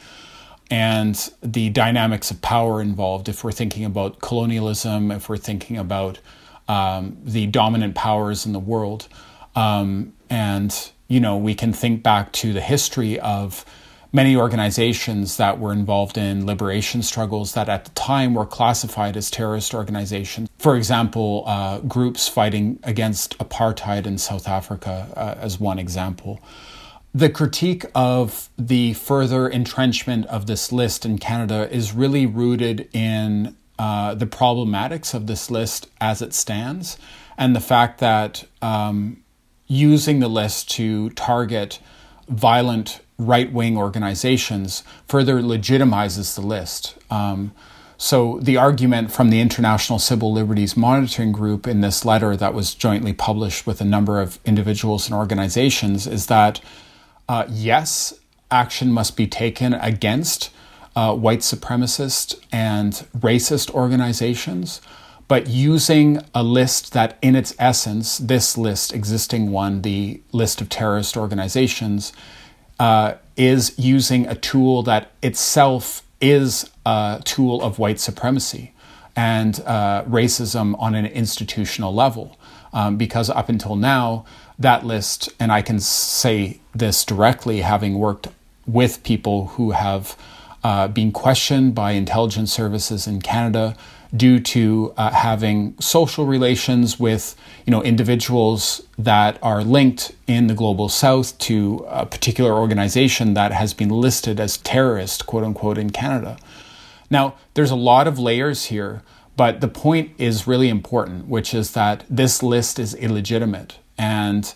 [0.70, 3.28] and the dynamics of power involved.
[3.28, 6.18] If we're thinking about colonialism, if we're thinking about
[6.68, 9.08] um, the dominant powers in the world,
[9.54, 13.66] um, and you know, we can think back to the history of
[14.14, 19.30] many organizations that were involved in liberation struggles that at the time were classified as
[19.30, 20.48] terrorist organizations.
[20.58, 26.40] For example, uh, groups fighting against apartheid in South Africa, uh, as one example.
[27.14, 33.54] The critique of the further entrenchment of this list in Canada is really rooted in
[33.78, 36.96] uh, the problematics of this list as it stands
[37.36, 39.21] and the fact that um,
[39.66, 41.80] using the list to target
[42.28, 46.96] violent right wing organizations further legitimizes the list.
[47.10, 47.52] Um,
[47.98, 52.74] so, the argument from the International Civil Liberties Monitoring Group in this letter that was
[52.74, 56.60] jointly published with a number of individuals and organizations is that
[57.28, 58.12] uh, yes,
[58.50, 60.50] action must be taken against
[60.96, 64.80] uh, white supremacist and racist organizations,
[65.28, 70.68] but using a list that, in its essence, this list, existing one, the list of
[70.68, 72.12] terrorist organizations,
[72.78, 78.72] uh, is using a tool that itself is a tool of white supremacy
[79.16, 82.38] and uh, racism on an institutional level.
[82.72, 84.24] Um, because up until now,
[84.58, 88.28] that list, and I can say this directly, having worked
[88.66, 90.16] with people who have
[90.64, 93.76] uh, been questioned by intelligence services in Canada
[94.14, 97.34] due to uh, having social relations with
[97.66, 103.52] you know individuals that are linked in the global south to a particular organization that
[103.52, 106.36] has been listed as terrorist quote unquote in Canada.
[107.10, 109.02] Now there's a lot of layers here,
[109.36, 114.54] but the point is really important, which is that this list is illegitimate and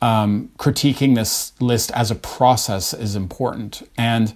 [0.00, 4.34] um, critiquing this list as a process is important and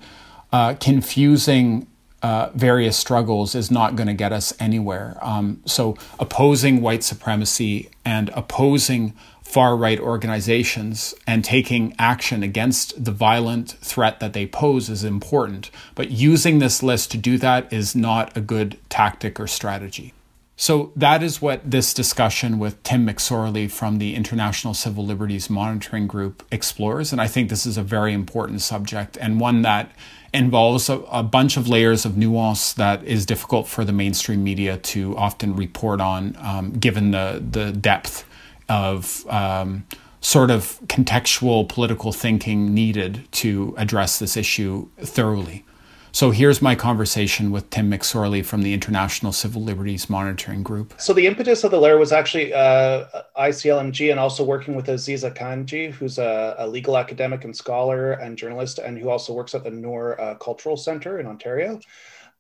[0.52, 1.86] uh, confusing
[2.22, 5.16] uh, various struggles is not going to get us anywhere.
[5.22, 13.10] Um, so, opposing white supremacy and opposing far right organizations and taking action against the
[13.10, 15.70] violent threat that they pose is important.
[15.96, 20.14] But using this list to do that is not a good tactic or strategy.
[20.60, 26.06] So that is what this discussion with Tim McSorley from the International Civil Liberties Monitoring
[26.06, 27.12] Group explores.
[27.12, 29.90] And I think this is a very important subject and one that
[30.32, 34.76] involves a, a, bunch of layers of nuance that is difficult for the mainstream media
[34.76, 38.24] to often report on, um, given the the depth
[38.68, 39.84] of um,
[40.20, 45.64] sort of contextual political thinking needed to address this issue thoroughly.
[46.12, 50.94] So here's my conversation with Tim McSorley from the International Civil Liberties Monitoring Group.
[50.98, 53.04] So the impetus of the letter was actually uh,
[53.38, 58.36] ICLMG and also working with Azeezah Kanji, who's a, a, legal academic and scholar and
[58.36, 61.80] journalist, and who also works at the Noor uh, Cultural Center in Ontario.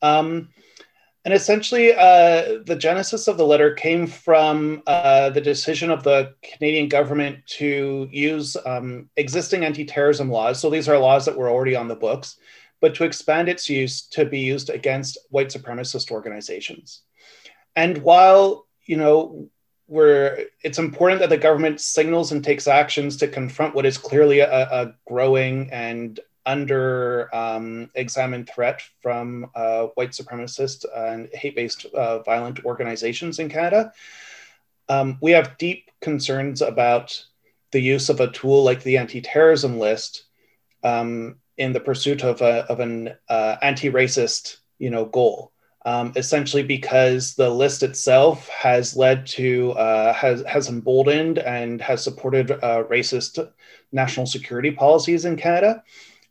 [0.02, 0.48] Um,
[1.24, 6.34] and essentially, uh, the genesis of the letter came from uh, the decision of the
[6.42, 10.58] Canadian government to use um, existing anti terrorism laws.
[10.58, 12.36] So these are laws that were already on the books
[12.80, 17.02] but to expand its use to be used against white supremacist organizations.
[17.76, 19.48] And while, you know,
[19.86, 24.40] we're, it's important that the government signals and takes actions to confront what is clearly
[24.40, 31.84] a, a growing and under um, examined threat from uh, white supremacist and hate based
[31.86, 33.92] uh, violent organizations in Canada.
[34.88, 37.24] Um, we have deep concerns about
[37.72, 40.24] the use of a tool like the anti terrorism list
[40.82, 45.52] um, in the pursuit of, a, of an uh, anti-racist you know goal
[45.84, 52.04] um, essentially because the list itself has led to uh, has has emboldened and has
[52.04, 53.38] supported uh, racist
[53.92, 55.82] national security policies in Canada,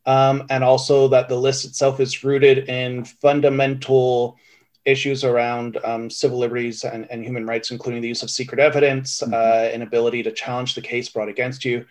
[0.06, 4.38] um, and also that the list itself is rooted in fundamental
[4.86, 9.20] issues around um, civil liberties and, and, human rights, including the use of secret evidence,
[9.20, 9.34] mm-hmm.
[9.34, 11.86] uh, inability to challenge the case brought against you.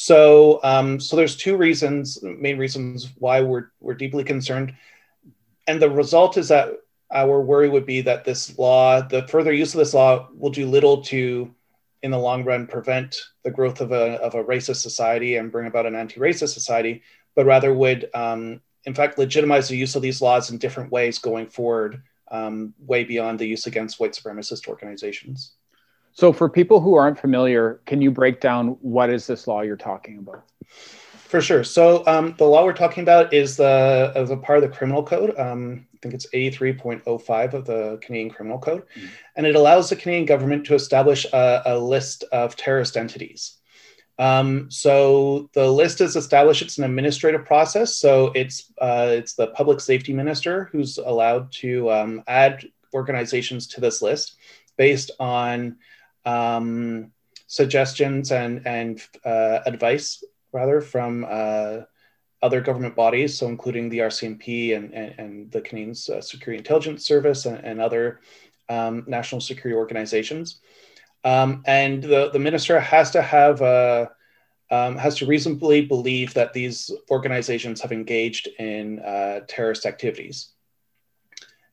[0.00, 4.72] So, um, so there's two reasons, main reasons why we're we're deeply concerned,
[5.66, 6.68] and the result is that
[7.12, 10.68] our worry would be that this law, the further use of this law, will do
[10.68, 11.52] little to,
[12.04, 15.66] in the long run, prevent the growth of a of a racist society and bring
[15.66, 17.02] about an anti-racist society,
[17.34, 21.18] but rather would, um, in fact, legitimize the use of these laws in different ways
[21.18, 25.57] going forward, um, way beyond the use against white supremacist organizations.
[26.18, 29.76] So, for people who aren't familiar, can you break down what is this law you're
[29.76, 30.42] talking about?
[30.66, 31.62] For sure.
[31.62, 35.38] So, um, the law we're talking about is the a part of the criminal code.
[35.38, 39.06] Um, I think it's 83.05 of the Canadian Criminal Code, mm-hmm.
[39.36, 43.58] and it allows the Canadian government to establish a, a list of terrorist entities.
[44.18, 46.62] Um, so the list is established.
[46.62, 47.94] It's an administrative process.
[47.94, 53.80] So it's uh, it's the public safety minister who's allowed to um, add organizations to
[53.80, 54.34] this list
[54.76, 55.76] based on
[56.24, 57.12] um,
[57.46, 61.80] suggestions and and uh, advice rather from uh,
[62.42, 67.04] other government bodies, so including the RCMP and, and, and the Canadian uh, Security Intelligence
[67.04, 68.20] Service and, and other
[68.68, 70.60] um, national security organizations.
[71.24, 74.10] Um, and the, the minister has to have a,
[74.70, 80.50] um, has to reasonably believe that these organizations have engaged in uh, terrorist activities.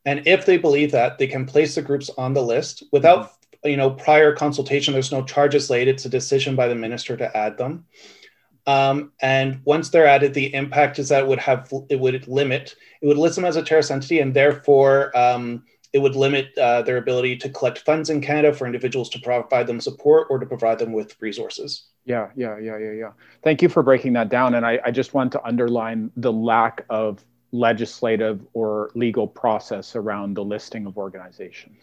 [0.05, 3.31] And if they believe that, they can place the groups on the list without
[3.65, 7.35] you know prior consultation there's no charges laid it's a decision by the minister to
[7.37, 7.85] add them
[8.67, 12.75] um, and once they're added the impact is that it would have it would limit
[13.01, 15.63] it would list them as a terrorist entity and therefore um,
[15.95, 19.65] it would limit uh, their ability to collect funds in Canada for individuals to provide
[19.65, 21.85] them support or to provide them with resources.
[22.03, 23.11] Yeah, yeah, yeah, yeah, yeah.
[23.43, 24.55] Thank you for breaking that down.
[24.55, 30.33] And I, I just want to underline the lack of legislative or legal process around
[30.33, 31.81] the listing of organizations.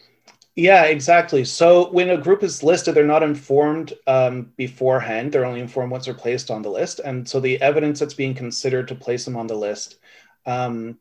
[0.54, 1.44] Yeah, exactly.
[1.44, 5.32] So when a group is listed, they're not informed um, beforehand.
[5.32, 6.98] They're only informed once they're placed on the list.
[6.98, 9.96] And so the evidence that's being considered to place them on the list,
[10.44, 10.98] um,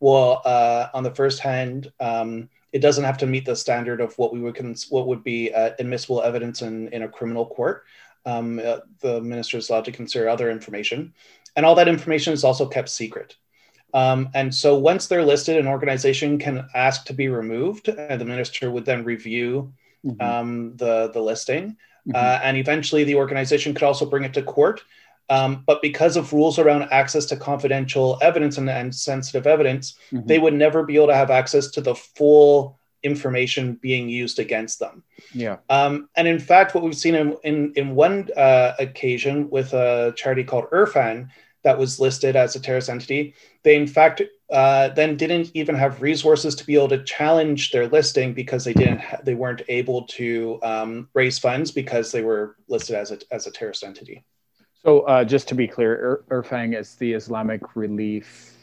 [0.00, 4.16] well, uh, on the first hand, um, it doesn't have to meet the standard of
[4.18, 7.84] what we would cons- what would be uh, admissible evidence in, in a criminal court.
[8.26, 11.12] Um, uh, the minister is allowed to consider other information,
[11.56, 13.36] and all that information is also kept secret.
[13.94, 18.24] Um, and so once they're listed, an organization can ask to be removed, and the
[18.24, 19.72] minister would then review
[20.04, 20.20] mm-hmm.
[20.20, 21.76] um, the, the listing.
[22.06, 22.16] Mm-hmm.
[22.16, 24.82] Uh, and eventually, the organization could also bring it to court.
[25.30, 30.26] Um, but because of rules around access to confidential evidence and, and sensitive evidence, mm-hmm.
[30.26, 34.80] they would never be able to have access to the full information being used against
[34.80, 35.02] them.
[35.32, 35.58] Yeah.
[35.70, 40.12] Um, and in fact, what we've seen in, in, in one uh, occasion with a
[40.16, 41.28] charity called Irfan,
[41.64, 43.34] that was listed as a terrorist entity.
[43.64, 47.88] They, in fact, uh, then didn't even have resources to be able to challenge their
[47.88, 52.56] listing because they didn't ha- they weren't able to um, raise funds because they were
[52.68, 54.22] listed as a as a terrorist entity.
[54.84, 58.54] So, uh, just to be clear, Irfan is the Islamic Relief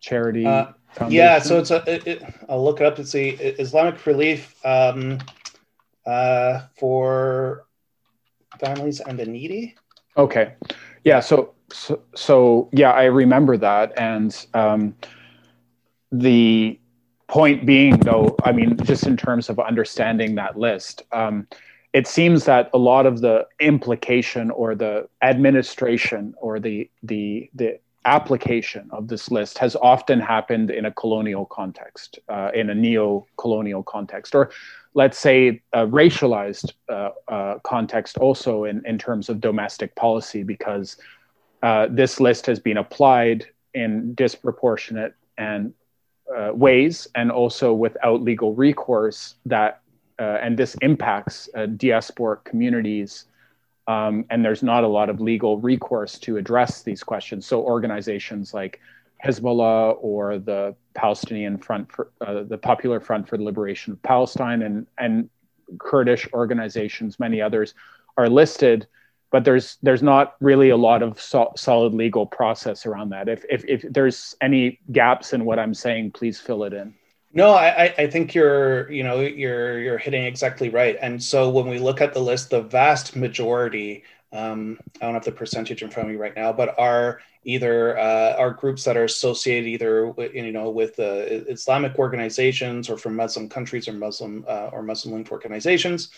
[0.00, 0.44] Charity.
[0.44, 0.72] Uh,
[1.08, 1.82] yeah, so it's a.
[1.86, 2.98] It, it, I'll look it up.
[2.98, 5.18] It's the Islamic Relief um,
[6.04, 7.66] uh, for
[8.58, 9.76] families and the needy.
[10.16, 10.54] Okay,
[11.04, 11.20] yeah.
[11.20, 14.94] So so, so yeah, I remember that, and um,
[16.10, 16.78] the
[17.28, 21.46] point being, though, I mean, just in terms of understanding that list, um,
[21.92, 27.78] it seems that a lot of the implication or the administration or the the the
[28.04, 33.82] application of this list has often happened in a colonial context, uh, in a neo-colonial
[33.84, 34.50] context, or
[34.94, 40.96] let's say a racialized uh, uh, context also in, in terms of domestic policy, because
[41.62, 45.72] uh, this list has been applied in disproportionate and
[46.34, 49.80] uh, ways and also without legal recourse that
[50.18, 53.26] uh, and this impacts uh, diasporic communities
[53.88, 57.44] um, and there's not a lot of legal recourse to address these questions.
[57.46, 58.80] So organizations like
[59.24, 64.62] hezbollah or the palestinian front for uh, the popular front for the liberation of palestine
[64.62, 65.30] and and
[65.78, 67.74] kurdish organizations many others
[68.16, 68.86] are listed
[69.32, 73.28] but there's there's not really a lot of so- solid legal process around that.
[73.28, 76.94] If, if if there's any gaps in what I'm saying, please fill it in.
[77.34, 80.96] No, I, I think you're you know you're you're hitting exactly right.
[81.00, 85.24] And so when we look at the list, the vast majority, um, I don't have
[85.24, 88.98] the percentage in front of me right now, but are either uh, are groups that
[88.98, 93.94] are associated either with, you know with uh, Islamic organizations or from Muslim countries or
[93.94, 96.10] Muslim uh, or Muslim linked organizations.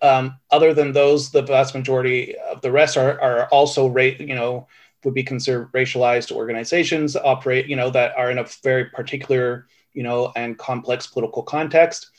[0.00, 4.66] Um, other than those, the vast majority of the rest are, are also, you know,
[5.04, 10.02] would be considered racialized organizations operate, you know, that are in a very particular, you
[10.02, 12.10] know, and complex political context.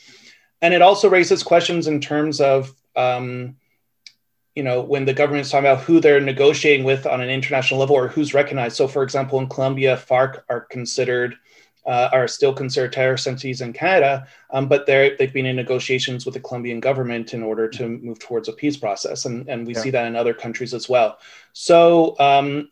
[0.62, 3.56] And it also raises questions in terms of, um,
[4.54, 7.78] you know, when the government is talking about who they're negotiating with on an international
[7.78, 8.76] level or who's recognized.
[8.76, 11.36] So, for example, in Colombia, FARC are considered
[11.86, 16.34] uh, are still considered terrorist entities in Canada, um, but they've been in negotiations with
[16.34, 19.80] the Colombian government in order to move towards a peace process, and, and we yeah.
[19.80, 21.18] see that in other countries as well.
[21.52, 22.70] So, um,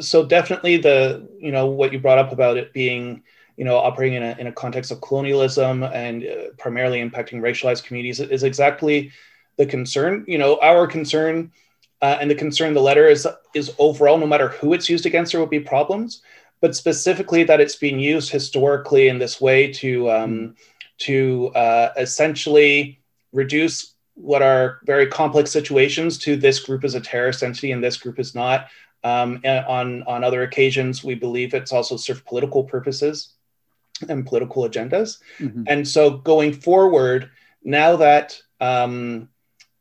[0.00, 3.24] so definitely the you know what you brought up about it being
[3.56, 7.84] you know operating in a, in a context of colonialism and uh, primarily impacting racialized
[7.84, 9.10] communities is exactly
[9.56, 10.24] the concern.
[10.28, 11.52] You know, our concern.
[12.00, 15.30] Uh, and the concern the letter is is overall, no matter who it's used against,
[15.30, 16.20] there will be problems
[16.62, 20.50] but specifically that it's been used historically in this way to um, hmm.
[20.98, 23.00] to uh, essentially
[23.32, 27.98] reduce what are very complex situations to this group is a terrorist entity and this
[27.98, 28.68] group is not.
[29.04, 33.34] Um, on on other occasions, we believe it's also served political purposes
[34.08, 35.18] and political agendas.
[35.40, 35.64] Mm-hmm.
[35.66, 37.28] And so going forward,
[37.64, 39.28] now that um,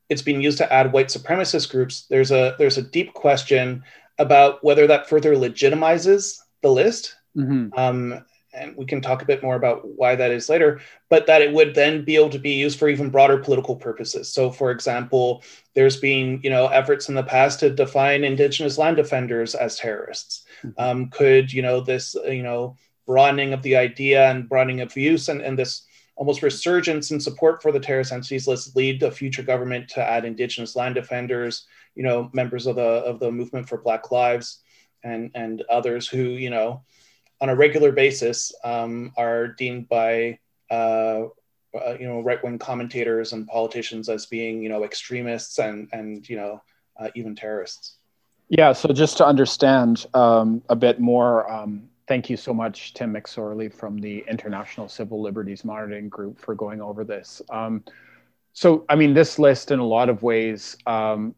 [0.09, 3.83] it's being used to add white supremacist groups, there's a there's a deep question
[4.17, 7.15] about whether that further legitimizes the list.
[7.35, 7.77] Mm-hmm.
[7.77, 11.41] Um, and we can talk a bit more about why that is later, but that
[11.41, 14.31] it would then be able to be used for even broader political purposes.
[14.33, 15.43] So, for example,
[15.73, 20.43] there's been you know efforts in the past to define indigenous land defenders as terrorists.
[20.63, 20.81] Mm-hmm.
[20.81, 25.27] Um, could you know this you know broadening of the idea and broadening of use
[25.29, 25.85] and, and this
[26.15, 30.23] almost resurgence in support for the terrorist entities list lead a future government to add
[30.23, 34.59] indigenous land defenders, you know, members of the of the movement for Black Lives
[35.03, 36.81] and and others who you know
[37.39, 40.37] on a regular basis um, are deemed by
[40.69, 41.23] uh,
[41.73, 46.27] uh, you know right wing commentators and politicians as being you know extremists and and
[46.29, 46.61] you know
[46.99, 47.97] uh, even terrorists.
[48.49, 48.73] Yeah.
[48.73, 53.73] So just to understand um, a bit more, um, thank you so much, Tim McSorley
[53.73, 57.41] from the International Civil Liberties Monitoring Group for going over this.
[57.49, 57.81] Um,
[58.51, 61.33] so, I mean, this list in a lot of ways um,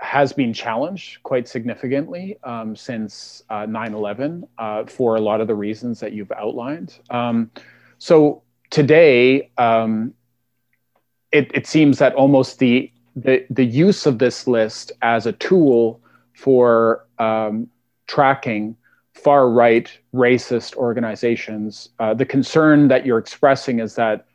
[0.00, 5.48] has been challenged quite significantly um, since uh, 9 11 uh, for a lot of
[5.48, 6.98] the reasons that you've outlined.
[7.10, 7.50] Um,
[7.98, 10.14] so, today, um,
[11.32, 16.00] it, it, seems that almost the, the, the use of this list as a tool
[16.32, 17.68] for um,
[18.06, 18.76] tracking
[19.14, 24.27] far right racist organizations, uh, the concern that you're expressing is that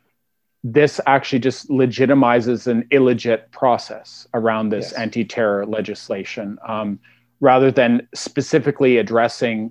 [0.64, 4.98] this actually just legitimizes an illegit process around this yes.
[4.98, 6.98] anti-terror legislation um,
[7.40, 9.70] rather than specifically addressing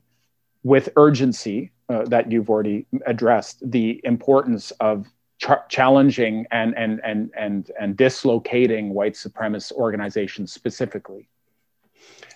[0.62, 5.08] with urgency uh, that you've already addressed the importance of
[5.40, 11.28] ch- challenging and, and, and, and, and dislocating white supremacist organizations specifically.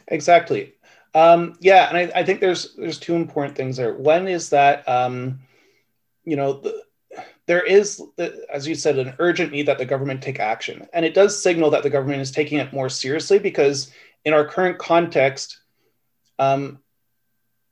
[0.08, 0.74] Exactly.
[1.14, 3.94] Um, yeah and I, I, think there's there's two important things there.
[3.94, 5.40] One is that um,
[6.26, 6.84] you know the,
[7.48, 8.02] there is,
[8.52, 10.88] as you said, an urgent need that the government take action.
[10.94, 13.92] And it does signal that the government is taking it more seriously because
[14.26, 15.62] in our current context,
[16.40, 16.80] um,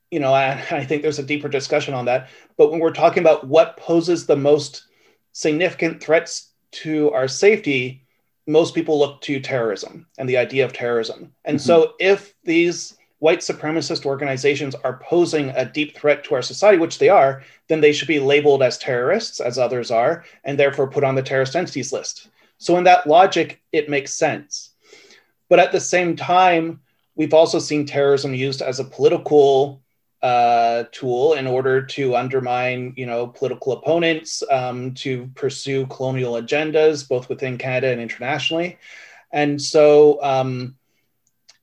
[0.10, 2.30] you know, I, I think there's a deeper discussion on that.
[2.58, 4.86] But when we're talking about what poses the most
[5.34, 8.06] significant threats to our safety,
[8.48, 11.34] most people look to terrorism and the idea of terrorism.
[11.44, 11.66] And mm-hmm.
[11.66, 17.00] so if these white supremacist organizations are posing a deep threat to our society, which
[17.00, 21.04] they are, then they should be labeled as terrorists, as others are, and therefore put
[21.04, 22.30] on the terrorist entities list.
[22.60, 24.76] So, in that logic, it makes sense.
[25.50, 26.82] But at the same time,
[27.16, 29.82] we've also seen terrorism used as a political
[30.22, 37.10] uh, tool in order to undermine, you know, political opponents, um, to pursue colonial agendas,
[37.10, 38.78] both within Canada and internationally.
[39.32, 40.76] And so, um,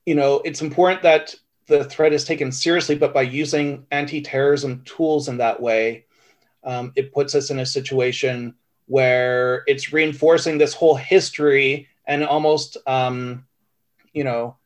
[0.05, 1.35] you know, it's important that
[1.67, 6.05] the threat is taken seriously, but by using anti-terrorism tools in that way,
[6.63, 8.55] um, it puts us in a situation
[8.87, 13.45] where it's reinforcing this whole history and almost, um,
[14.13, 14.57] you know,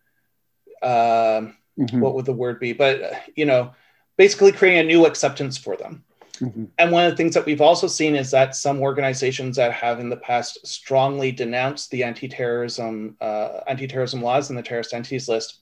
[0.82, 1.42] uh,
[1.78, 2.00] mm-hmm.
[2.00, 2.74] what would the word be?
[2.74, 3.74] But you know,
[4.18, 6.04] basically creating a new acceptance for them.
[6.40, 6.66] Mm-hmm.
[6.78, 10.00] And one of the things that we've also seen is that some organizations that have
[10.00, 15.60] in the past strongly denounced the anti-terrorism uh, anti-terrorism laws and the terrorist entities list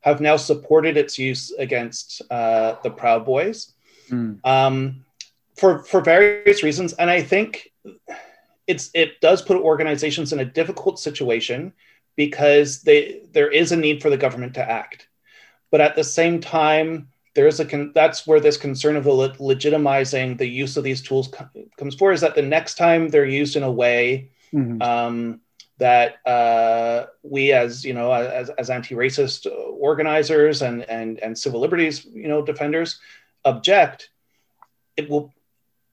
[0.00, 3.72] have now supported its use against uh, the Proud Boys
[4.10, 4.38] mm.
[4.44, 5.04] um,
[5.56, 7.72] for for various reasons, and I think
[8.66, 11.72] it's it does put organizations in a difficult situation
[12.16, 15.08] because they there is a need for the government to act,
[15.70, 17.08] but at the same time.
[17.34, 21.00] There is a con- that's where this concern of le- legitimizing the use of these
[21.00, 24.82] tools co- comes for is that the next time they're used in a way mm-hmm.
[24.82, 25.40] um,
[25.78, 32.04] that uh, we as you know as, as anti-racist organizers and, and and civil liberties
[32.04, 32.98] you know defenders
[33.44, 34.10] object
[34.96, 35.32] it will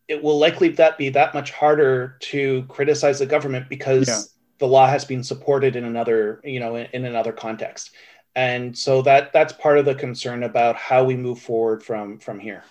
[0.07, 4.21] it will likely that be that much harder to criticize the government because yeah.
[4.59, 7.91] the law has been supported in another you know in, in another context
[8.36, 12.39] and so that that's part of the concern about how we move forward from from
[12.39, 12.63] here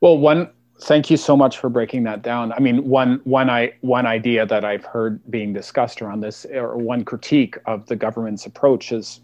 [0.00, 0.50] well one
[0.82, 2.52] Thank you so much for breaking that down.
[2.52, 6.76] I mean, one one I one idea that I've heard being discussed around this, or
[6.76, 9.20] one critique of the government's approach is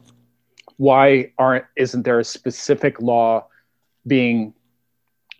[0.78, 3.46] why aren't isn't there a specific law
[4.06, 4.54] being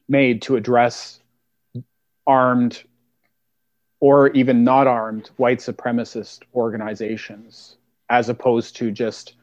[0.09, 1.21] made to address
[2.27, 2.83] armed
[4.01, 7.77] or even not armed white supremacist organizations
[8.11, 9.35] as opposed to just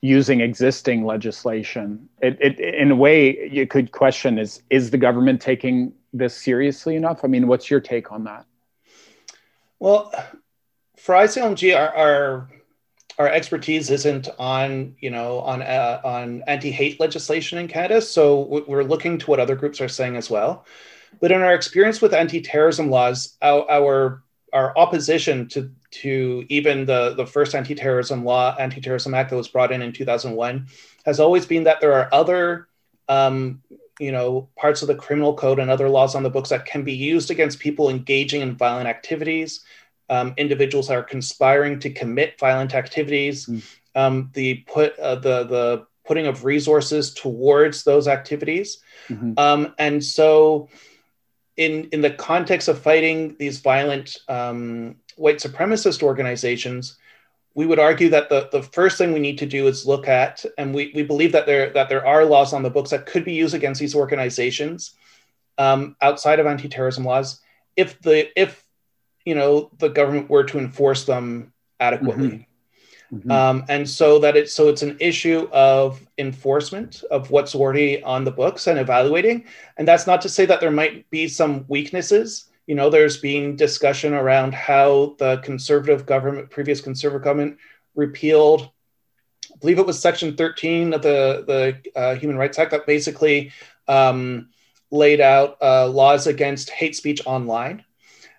[0.00, 2.08] using existing legislation.
[2.22, 6.96] It, it, in a way, you could question: is is the government taking this seriously
[6.96, 7.24] enough?
[7.24, 8.46] I mean, what's your take on that?
[9.78, 10.12] Well,
[10.96, 12.48] for ICLMG, our, our
[13.18, 18.84] our expertise isn't on you know on uh, on anti-hate legislation in Canada, so we're
[18.84, 20.64] looking to what other groups are saying as well.
[21.20, 25.70] But in our experience with anti-terrorism laws, our, our our opposition to
[26.02, 30.66] to even the the first anti-terrorism law, anti-terrorism act that was brought in in 2001,
[31.04, 32.68] has always been that there are other
[33.08, 33.62] um,
[33.98, 36.84] you know parts of the criminal code and other laws on the books that can
[36.84, 39.64] be used against people engaging in violent activities
[40.08, 43.62] um, individuals that are conspiring to commit violent activities mm.
[43.94, 48.78] um, the put uh, the the putting of resources towards those activities
[49.08, 49.32] mm-hmm.
[49.36, 50.68] um, and so
[51.56, 56.98] in in the context of fighting these violent um, white supremacist organizations
[57.56, 60.44] we would argue that the, the first thing we need to do is look at,
[60.58, 63.24] and we, we believe that there that there are laws on the books that could
[63.24, 64.94] be used against these organizations
[65.56, 67.40] um, outside of anti-terrorism laws,
[67.74, 68.62] if the if
[69.24, 72.28] you know the government were to enforce them adequately.
[72.28, 73.18] Mm-hmm.
[73.18, 73.30] Mm-hmm.
[73.30, 78.24] Um, and so that it's so it's an issue of enforcement of what's already on
[78.24, 79.46] the books and evaluating.
[79.78, 82.50] And that's not to say that there might be some weaknesses.
[82.66, 87.58] You know, there's been discussion around how the conservative government, previous conservative government,
[87.94, 88.68] repealed.
[89.52, 93.52] I believe it was Section 13 of the the uh, Human Rights Act that basically
[93.88, 94.48] um,
[94.90, 97.84] laid out uh, laws against hate speech online.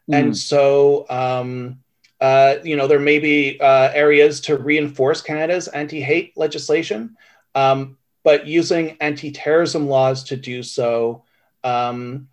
[0.09, 0.19] Mm.
[0.19, 1.79] And so um,
[2.19, 7.15] uh, you know, there may be uh, areas to reinforce Canada's anti-hate legislation,
[7.53, 11.23] um, but using anti-terrorism laws to do so,
[11.63, 12.27] um,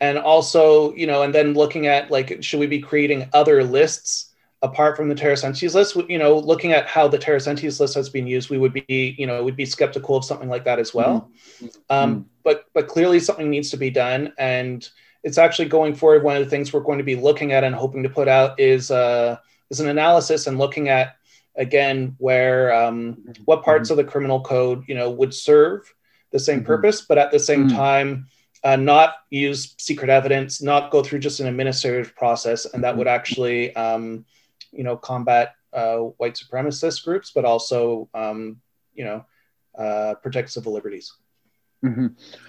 [0.00, 4.30] and also, you know, and then looking at like, should we be creating other lists
[4.62, 5.44] apart from the terrorist
[5.74, 5.96] list?
[6.08, 9.26] You know, looking at how the terrorist list has been used, we would be, you
[9.26, 11.30] know, would be skeptical of something like that as well.
[11.62, 11.66] Mm-hmm.
[11.90, 12.26] Um.
[12.42, 14.88] But but clearly, something needs to be done, and
[15.22, 16.22] it's actually going forward.
[16.22, 18.58] One of the things we're going to be looking at and hoping to put out
[18.58, 19.36] is uh,
[19.68, 21.16] is an analysis and looking at
[21.56, 23.98] again where um, what parts mm-hmm.
[23.98, 25.92] of the criminal code you know would serve
[26.30, 26.66] the same mm-hmm.
[26.66, 27.76] purpose, but at the same mm-hmm.
[27.76, 28.26] time.
[28.62, 33.06] Uh, not use secret evidence, not go through just an administrative process, and that would
[33.06, 33.14] mm-hmm.
[33.14, 34.24] actually, um,
[34.70, 38.60] you know, combat uh, white supremacist groups, but also, um,
[38.92, 39.24] you know,
[39.78, 41.12] uh, protect civil liberties.
[41.82, 42.08] Mm-hmm.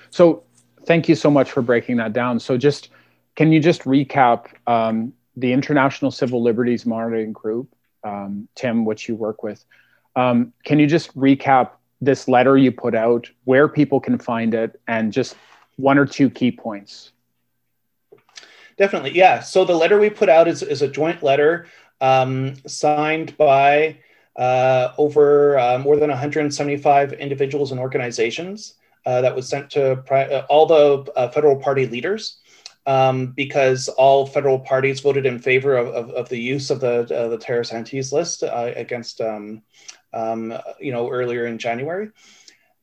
[0.09, 0.43] So
[0.85, 2.39] thank you so much for breaking that down.
[2.39, 2.89] So just
[3.35, 9.15] can you just recap um, the International Civil Liberties Monitoring Group, um, Tim, which you
[9.15, 9.63] work with?
[10.15, 11.69] Um, can you just recap
[12.01, 15.35] this letter you put out, where people can find it, and just
[15.77, 17.11] one or two key points?
[18.77, 19.41] Definitely, yeah.
[19.41, 21.67] So the letter we put out is, is a joint letter
[21.99, 23.97] um, signed by
[24.35, 28.75] uh, over uh, more than 175 individuals and organizations.
[29.05, 32.37] Uh, that was sent to pri- uh, all the uh, federal party leaders
[32.85, 37.03] um, because all federal parties voted in favor of, of, of the use of the
[37.05, 39.63] the terrorist entities list against um,
[40.13, 42.09] um, you know earlier in January.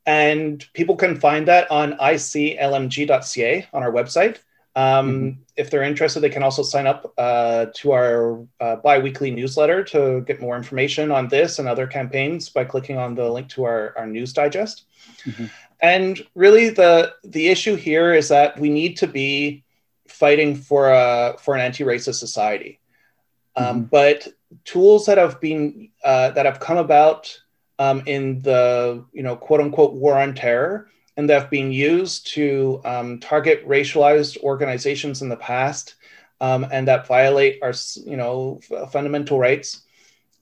[0.08, 4.38] And people can find that on iclmg.ca on our website.
[4.74, 5.40] Um, mm-hmm.
[5.58, 9.84] If they're interested, they can also sign up uh, to our uh, bi weekly newsletter
[9.84, 13.64] to get more information on this and other campaigns by clicking on the link to
[13.64, 14.84] our, our news digest.
[15.26, 15.44] Mm-hmm.
[15.80, 19.62] And really, the the issue here is that we need to be
[20.06, 22.80] fighting for a for an anti-racist society.
[23.56, 23.82] Um, mm-hmm.
[23.90, 24.28] But
[24.64, 27.38] tools that have been uh, that have come about
[27.78, 32.28] um, in the you know quote unquote war on terror and that have been used
[32.28, 35.96] to um, target racialized organizations in the past
[36.40, 37.72] um, and that violate our
[38.04, 39.82] you know f- fundamental rights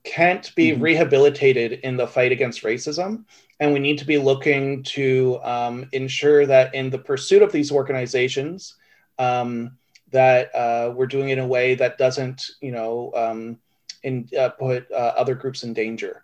[0.05, 0.83] can't be mm-hmm.
[0.83, 3.25] rehabilitated in the fight against racism
[3.59, 7.73] and we need to be looking to um, ensure that in the pursuit of these
[7.73, 8.77] organizations
[9.19, 9.77] um,
[10.13, 13.59] that uh, we're doing it in a way that doesn't you know um,
[14.03, 16.23] in, uh, put uh, other groups in danger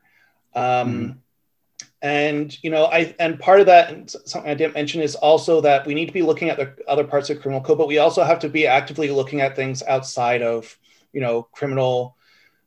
[0.55, 1.17] mm.
[2.03, 5.61] and you know i and part of that and something i didn't mention is also
[5.61, 7.99] that we need to be looking at the other parts of criminal code but we
[7.99, 10.79] also have to be actively looking at things outside of
[11.13, 12.17] you know criminal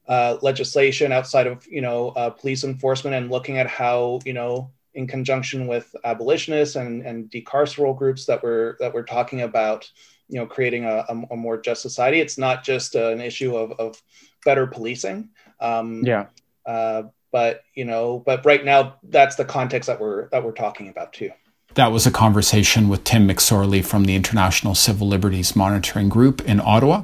[0.08, 4.70] uh, legislation outside of you know uh, police enforcement and looking at how you know
[4.96, 9.90] in conjunction with abolitionists and, and decarceral groups that we're that we're talking about
[10.28, 12.20] you know creating a, a, a more just society.
[12.20, 14.02] It's not just an issue of, of
[14.44, 15.30] better policing.
[15.60, 16.28] Um, yeah.
[16.66, 17.04] uh,
[17.36, 21.12] but you know but right now that's the context that we're that we're talking about
[21.12, 21.30] too
[21.74, 26.62] that was a conversation with Tim McSorley from the International Civil Liberties Monitoring Group in
[26.62, 27.04] Ottawa.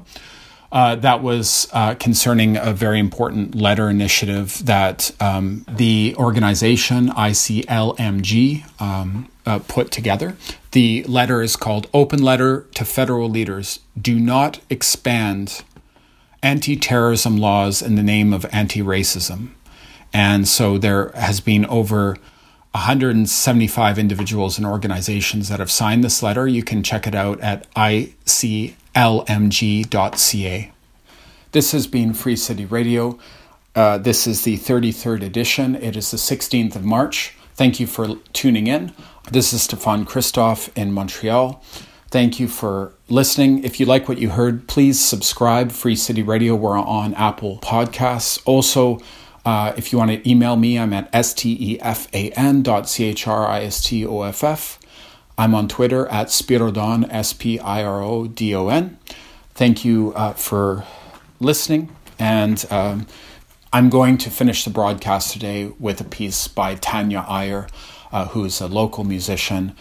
[0.72, 8.82] Uh, that was uh, concerning a very important letter initiative that um, the organization ICLMG
[8.82, 10.38] um, uh, put together.
[10.72, 15.66] The letter is called Open Letter to Federal Leaders Do Not Expand
[16.42, 19.50] Anti Terrorism Laws in the Name of Anti Racism.
[20.14, 22.18] And so there has been over
[22.72, 26.48] 175 individuals and organizations that have signed this letter.
[26.48, 30.72] You can check it out at ICLMG lmg.ca.
[31.52, 33.18] This has been Free City Radio.
[33.76, 35.76] Uh, this is the 33rd edition.
[35.76, 37.34] It is the 16th of March.
[37.56, 38.94] Thank you for tuning in.
[39.32, 41.64] This is Stefan Christoff in Montreal.
[42.10, 43.64] Thank you for listening.
[43.64, 45.72] If you like what you heard, please subscribe.
[45.72, 46.56] Free City Radio.
[46.56, 48.42] We're on Apple Podcasts.
[48.46, 49.00] Also,
[49.46, 54.80] uh, if you want to email me, I'm at stefan dot c-h-r-i-s-t-o-f-f.
[55.38, 59.00] I'm on Twitter at Spirodon, S P I R O D O N.
[59.54, 60.86] Thank you uh, for
[61.40, 61.90] listening.
[62.20, 63.08] And um,
[63.74, 67.68] I'm going to finish the broadcast today with a piece by Tanya Iyer,
[68.12, 69.74] uh, who's a local musician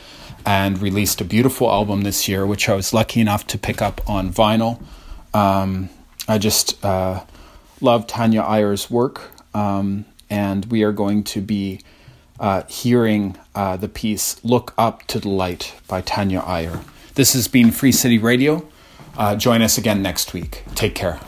[0.47, 4.01] and released a beautiful album this year, which I was lucky enough to pick up
[4.09, 4.81] on vinyl.
[5.35, 5.91] Um,
[6.27, 7.25] I just uh,
[7.81, 11.81] love Tanya Iyer's work, um, and we are going to be
[12.39, 16.81] uh, hearing uh, the piece Look Up to the Light by Tanya Iyer.
[17.15, 18.67] This has been Free City Radio.
[19.17, 20.65] Uh, join us again next week.
[20.75, 21.21] Take care.